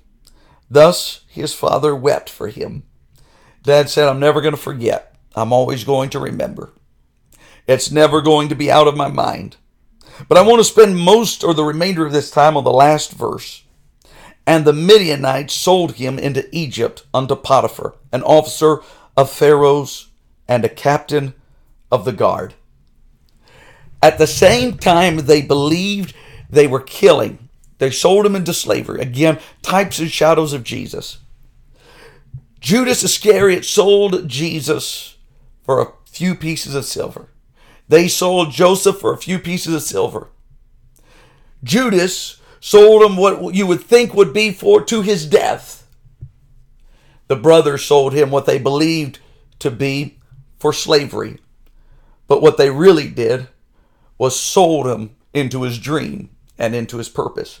Thus 0.70 1.26
his 1.28 1.52
father 1.52 1.94
wept 1.94 2.30
for 2.30 2.48
him. 2.48 2.84
Dad 3.62 3.90
said, 3.90 4.08
I'm 4.08 4.20
never 4.20 4.40
going 4.40 4.54
to 4.54 4.60
forget. 4.60 5.14
I'm 5.34 5.52
always 5.52 5.84
going 5.84 6.08
to 6.10 6.18
remember. 6.18 6.72
It's 7.66 7.90
never 7.90 8.22
going 8.22 8.48
to 8.48 8.54
be 8.54 8.70
out 8.70 8.88
of 8.88 8.96
my 8.96 9.08
mind. 9.08 9.58
But 10.26 10.38
I 10.38 10.42
want 10.42 10.60
to 10.60 10.64
spend 10.64 10.96
most 10.96 11.44
or 11.44 11.52
the 11.52 11.64
remainder 11.64 12.06
of 12.06 12.12
this 12.12 12.30
time 12.30 12.56
on 12.56 12.64
the 12.64 12.72
last 12.72 13.12
verse. 13.12 13.62
And 14.50 14.64
the 14.64 14.72
Midianites 14.72 15.54
sold 15.54 15.92
him 15.92 16.18
into 16.18 16.48
Egypt 16.50 17.04
unto 17.14 17.36
Potiphar, 17.36 17.94
an 18.10 18.24
officer 18.24 18.80
of 19.16 19.30
Pharaoh's 19.30 20.08
and 20.48 20.64
a 20.64 20.68
captain 20.68 21.34
of 21.92 22.04
the 22.04 22.10
guard. 22.10 22.54
At 24.02 24.18
the 24.18 24.26
same 24.26 24.76
time, 24.76 25.18
they 25.18 25.40
believed 25.40 26.16
they 26.50 26.66
were 26.66 26.80
killing. 26.80 27.48
They 27.78 27.92
sold 27.92 28.26
him 28.26 28.34
into 28.34 28.52
slavery. 28.52 29.00
Again, 29.00 29.38
types 29.62 30.00
and 30.00 30.10
shadows 30.10 30.52
of 30.52 30.64
Jesus. 30.64 31.18
Judas 32.58 33.04
Iscariot 33.04 33.64
sold 33.64 34.26
Jesus 34.28 35.16
for 35.62 35.80
a 35.80 35.92
few 36.06 36.34
pieces 36.34 36.74
of 36.74 36.84
silver. 36.84 37.28
They 37.88 38.08
sold 38.08 38.50
Joseph 38.50 38.98
for 38.98 39.14
a 39.14 39.16
few 39.16 39.38
pieces 39.38 39.76
of 39.76 39.82
silver. 39.82 40.26
Judas 41.62 42.39
sold 42.60 43.02
him 43.02 43.16
what 43.16 43.54
you 43.54 43.66
would 43.66 43.82
think 43.82 44.14
would 44.14 44.32
be 44.32 44.52
for 44.52 44.84
to 44.84 45.02
his 45.02 45.26
death. 45.26 45.86
The 47.26 47.36
brothers 47.36 47.84
sold 47.84 48.12
him 48.12 48.30
what 48.30 48.46
they 48.46 48.58
believed 48.58 49.18
to 49.60 49.70
be 49.70 50.18
for 50.58 50.72
slavery. 50.72 51.38
But 52.28 52.42
what 52.42 52.56
they 52.56 52.70
really 52.70 53.08
did 53.08 53.48
was 54.18 54.38
sold 54.38 54.86
him 54.86 55.16
into 55.32 55.62
his 55.62 55.78
dream 55.78 56.30
and 56.58 56.74
into 56.74 56.98
his 56.98 57.08
purpose. 57.08 57.60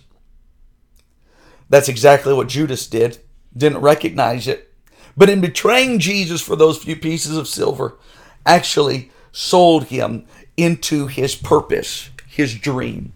That's 1.68 1.88
exactly 1.88 2.34
what 2.34 2.48
Judas 2.48 2.86
did. 2.86 3.18
Didn't 3.56 3.80
recognize 3.80 4.46
it. 4.46 4.72
But 5.16 5.30
in 5.30 5.40
betraying 5.40 5.98
Jesus 5.98 6.40
for 6.40 6.56
those 6.56 6.78
few 6.78 6.96
pieces 6.96 7.36
of 7.36 7.48
silver, 7.48 7.96
actually 8.44 9.10
sold 9.32 9.84
him 9.84 10.26
into 10.56 11.06
his 11.06 11.34
purpose, 11.34 12.10
his 12.26 12.54
dream. 12.54 13.12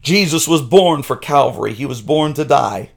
Jesus 0.00 0.48
was 0.48 0.62
born 0.62 1.02
for 1.02 1.16
Calvary, 1.16 1.74
he 1.74 1.86
was 1.86 2.02
born 2.02 2.34
to 2.34 2.44
die. 2.44 2.90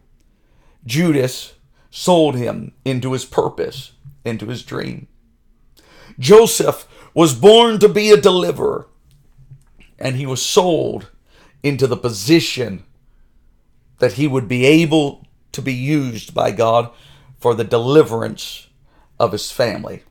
Judas 0.86 1.54
sold 1.90 2.36
him 2.36 2.74
into 2.86 3.14
his 3.14 3.26
purpose, 3.26 3.92
into 4.26 4.48
his 4.48 4.64
dream. 4.64 5.08
Joseph 6.18 6.88
was 7.14 7.34
born 7.34 7.80
to 7.80 7.90
be 7.90 8.10
a 8.10 8.18
deliverer, 8.18 8.88
and 10.00 10.16
he 10.16 10.26
was 10.26 10.42
sold 10.42 11.10
into 11.62 11.88
the 11.88 11.98
position 11.98 12.84
that 14.00 14.14
he 14.14 14.28
would 14.28 14.48
be 14.48 14.66
able 14.66 15.26
to 15.52 15.62
be 15.62 15.74
used 15.74 16.34
by 16.34 16.52
God 16.52 16.90
for 17.40 17.54
the 17.54 17.64
deliverance 17.64 18.68
of 19.20 19.32
his 19.32 19.52
family. 19.52 20.04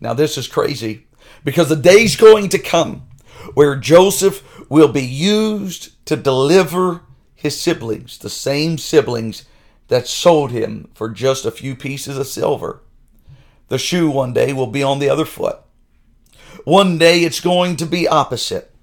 Now, 0.00 0.14
this 0.14 0.36
is 0.36 0.48
crazy 0.48 1.06
because 1.44 1.68
the 1.68 1.76
day's 1.76 2.16
going 2.16 2.48
to 2.50 2.58
come 2.58 3.08
where 3.54 3.76
Joseph 3.76 4.42
will 4.72 4.88
be 4.88 5.04
used 5.04 5.90
to 6.06 6.16
deliver 6.16 7.02
his 7.34 7.60
siblings, 7.60 8.16
the 8.16 8.30
same 8.30 8.78
siblings 8.78 9.44
that 9.88 10.08
sold 10.08 10.50
him 10.50 10.88
for 10.94 11.10
just 11.10 11.44
a 11.44 11.50
few 11.50 11.76
pieces 11.76 12.16
of 12.16 12.26
silver. 12.26 12.80
The 13.68 13.76
shoe 13.76 14.08
one 14.08 14.32
day 14.32 14.54
will 14.54 14.66
be 14.66 14.82
on 14.82 14.98
the 14.98 15.10
other 15.10 15.26
foot. 15.26 15.58
One 16.64 16.96
day 16.96 17.20
it's 17.20 17.38
going 17.38 17.76
to 17.76 17.84
be 17.84 18.08
opposite. 18.08 18.74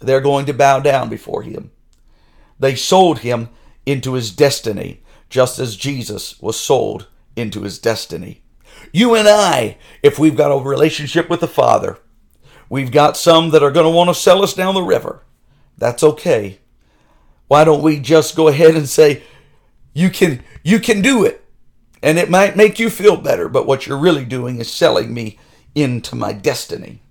They're 0.00 0.20
going 0.20 0.46
to 0.46 0.52
bow 0.52 0.80
down 0.80 1.08
before 1.08 1.42
him. 1.42 1.70
They 2.58 2.74
sold 2.74 3.20
him 3.20 3.50
into 3.86 4.14
his 4.14 4.32
destiny, 4.32 5.00
just 5.28 5.60
as 5.60 5.76
Jesus 5.76 6.42
was 6.42 6.58
sold 6.58 7.06
into 7.36 7.62
his 7.62 7.78
destiny. 7.78 8.42
You 8.92 9.14
and 9.14 9.28
I, 9.28 9.78
if 10.02 10.18
we've 10.18 10.36
got 10.36 10.50
a 10.50 10.60
relationship 10.60 11.30
with 11.30 11.38
the 11.38 11.46
Father, 11.46 12.00
we've 12.70 12.90
got 12.90 13.18
some 13.18 13.50
that 13.50 13.62
are 13.62 13.70
going 13.70 13.84
to 13.84 13.94
want 13.94 14.08
to 14.08 14.14
sell 14.14 14.42
us 14.42 14.54
down 14.54 14.74
the 14.74 14.82
river. 14.82 15.22
That's 15.76 16.02
okay. 16.02 16.60
Why 17.48 17.64
don't 17.64 17.82
we 17.82 18.00
just 18.00 18.34
go 18.34 18.48
ahead 18.48 18.74
and 18.74 18.88
say, 18.88 19.22
you 19.92 20.08
can, 20.08 20.42
you 20.62 20.78
can 20.78 21.02
do 21.02 21.24
it. 21.24 21.44
And 22.02 22.18
it 22.18 22.30
might 22.30 22.56
make 22.56 22.78
you 22.78 22.88
feel 22.88 23.18
better, 23.18 23.48
but 23.48 23.66
what 23.66 23.86
you're 23.86 23.98
really 23.98 24.24
doing 24.24 24.58
is 24.58 24.72
selling 24.72 25.12
me 25.12 25.38
into 25.74 26.16
my 26.16 26.32
destiny. 26.32 27.02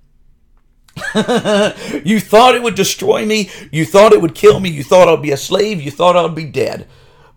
you 1.15 2.19
thought 2.19 2.55
it 2.55 2.63
would 2.63 2.75
destroy 2.75 3.25
me. 3.25 3.49
You 3.71 3.85
thought 3.85 4.13
it 4.13 4.21
would 4.21 4.35
kill 4.35 4.59
me. 4.59 4.69
You 4.69 4.83
thought 4.83 5.07
I'd 5.07 5.21
be 5.21 5.31
a 5.31 5.37
slave. 5.37 5.81
You 5.81 5.91
thought 5.91 6.15
I'd 6.15 6.35
be 6.35 6.45
dead. 6.45 6.87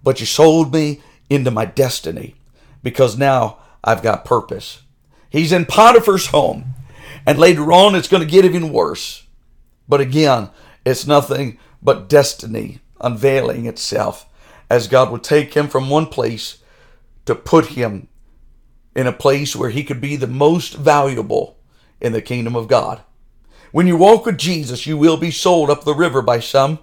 But 0.02 0.20
you 0.20 0.26
sold 0.26 0.72
me 0.72 1.00
into 1.28 1.50
my 1.50 1.64
destiny 1.64 2.34
because 2.82 3.16
now 3.16 3.58
I've 3.84 4.02
got 4.02 4.24
purpose. 4.24 4.82
He's 5.30 5.52
in 5.52 5.66
Potiphar's 5.66 6.26
home. 6.26 6.74
And 7.26 7.38
later 7.38 7.72
on, 7.72 7.94
it's 7.94 8.08
going 8.08 8.22
to 8.22 8.30
get 8.30 8.44
even 8.44 8.72
worse. 8.72 9.26
But 9.88 10.00
again, 10.00 10.50
it's 10.84 11.06
nothing 11.06 11.58
but 11.82 12.08
destiny 12.08 12.80
unveiling 13.00 13.66
itself 13.66 14.26
as 14.70 14.88
God 14.88 15.10
would 15.10 15.24
take 15.24 15.54
him 15.54 15.68
from 15.68 15.90
one 15.90 16.06
place 16.06 16.58
to 17.26 17.34
put 17.34 17.66
him 17.66 18.08
in 18.94 19.06
a 19.06 19.12
place 19.12 19.54
where 19.56 19.70
he 19.70 19.84
could 19.84 20.00
be 20.00 20.16
the 20.16 20.26
most 20.26 20.74
valuable 20.74 21.58
in 22.00 22.12
the 22.12 22.22
kingdom 22.22 22.56
of 22.56 22.68
God. 22.68 23.02
When 23.70 23.86
you 23.86 23.96
walk 23.96 24.26
with 24.26 24.38
Jesus, 24.38 24.86
you 24.86 24.96
will 24.96 25.16
be 25.16 25.30
sold 25.30 25.70
up 25.70 25.84
the 25.84 25.94
river 25.94 26.20
by 26.20 26.40
some. 26.40 26.78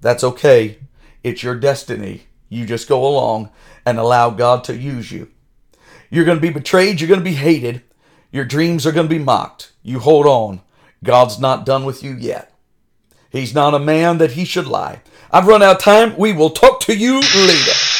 That's 0.00 0.22
okay. 0.22 0.78
It's 1.22 1.42
your 1.42 1.56
destiny. 1.56 2.24
You 2.48 2.66
just 2.66 2.88
go 2.88 3.06
along 3.06 3.50
and 3.84 3.98
allow 3.98 4.30
God 4.30 4.62
to 4.64 4.76
use 4.76 5.10
you. 5.10 5.30
You're 6.10 6.24
going 6.24 6.36
to 6.36 6.42
be 6.42 6.50
betrayed. 6.50 7.00
You're 7.00 7.08
going 7.08 7.20
to 7.20 7.24
be 7.24 7.34
hated. 7.34 7.82
Your 8.34 8.44
dreams 8.44 8.84
are 8.84 8.90
going 8.90 9.06
to 9.06 9.14
be 9.16 9.22
mocked. 9.22 9.70
You 9.84 10.00
hold 10.00 10.26
on. 10.26 10.60
God's 11.04 11.38
not 11.38 11.64
done 11.64 11.84
with 11.84 12.02
you 12.02 12.16
yet. 12.16 12.52
He's 13.30 13.54
not 13.54 13.74
a 13.74 13.78
man 13.78 14.18
that 14.18 14.32
he 14.32 14.44
should 14.44 14.66
lie. 14.66 15.02
I've 15.30 15.46
run 15.46 15.62
out 15.62 15.76
of 15.76 15.82
time. 15.82 16.16
We 16.18 16.32
will 16.32 16.50
talk 16.50 16.80
to 16.80 16.96
you 16.96 17.20
later. 17.20 17.93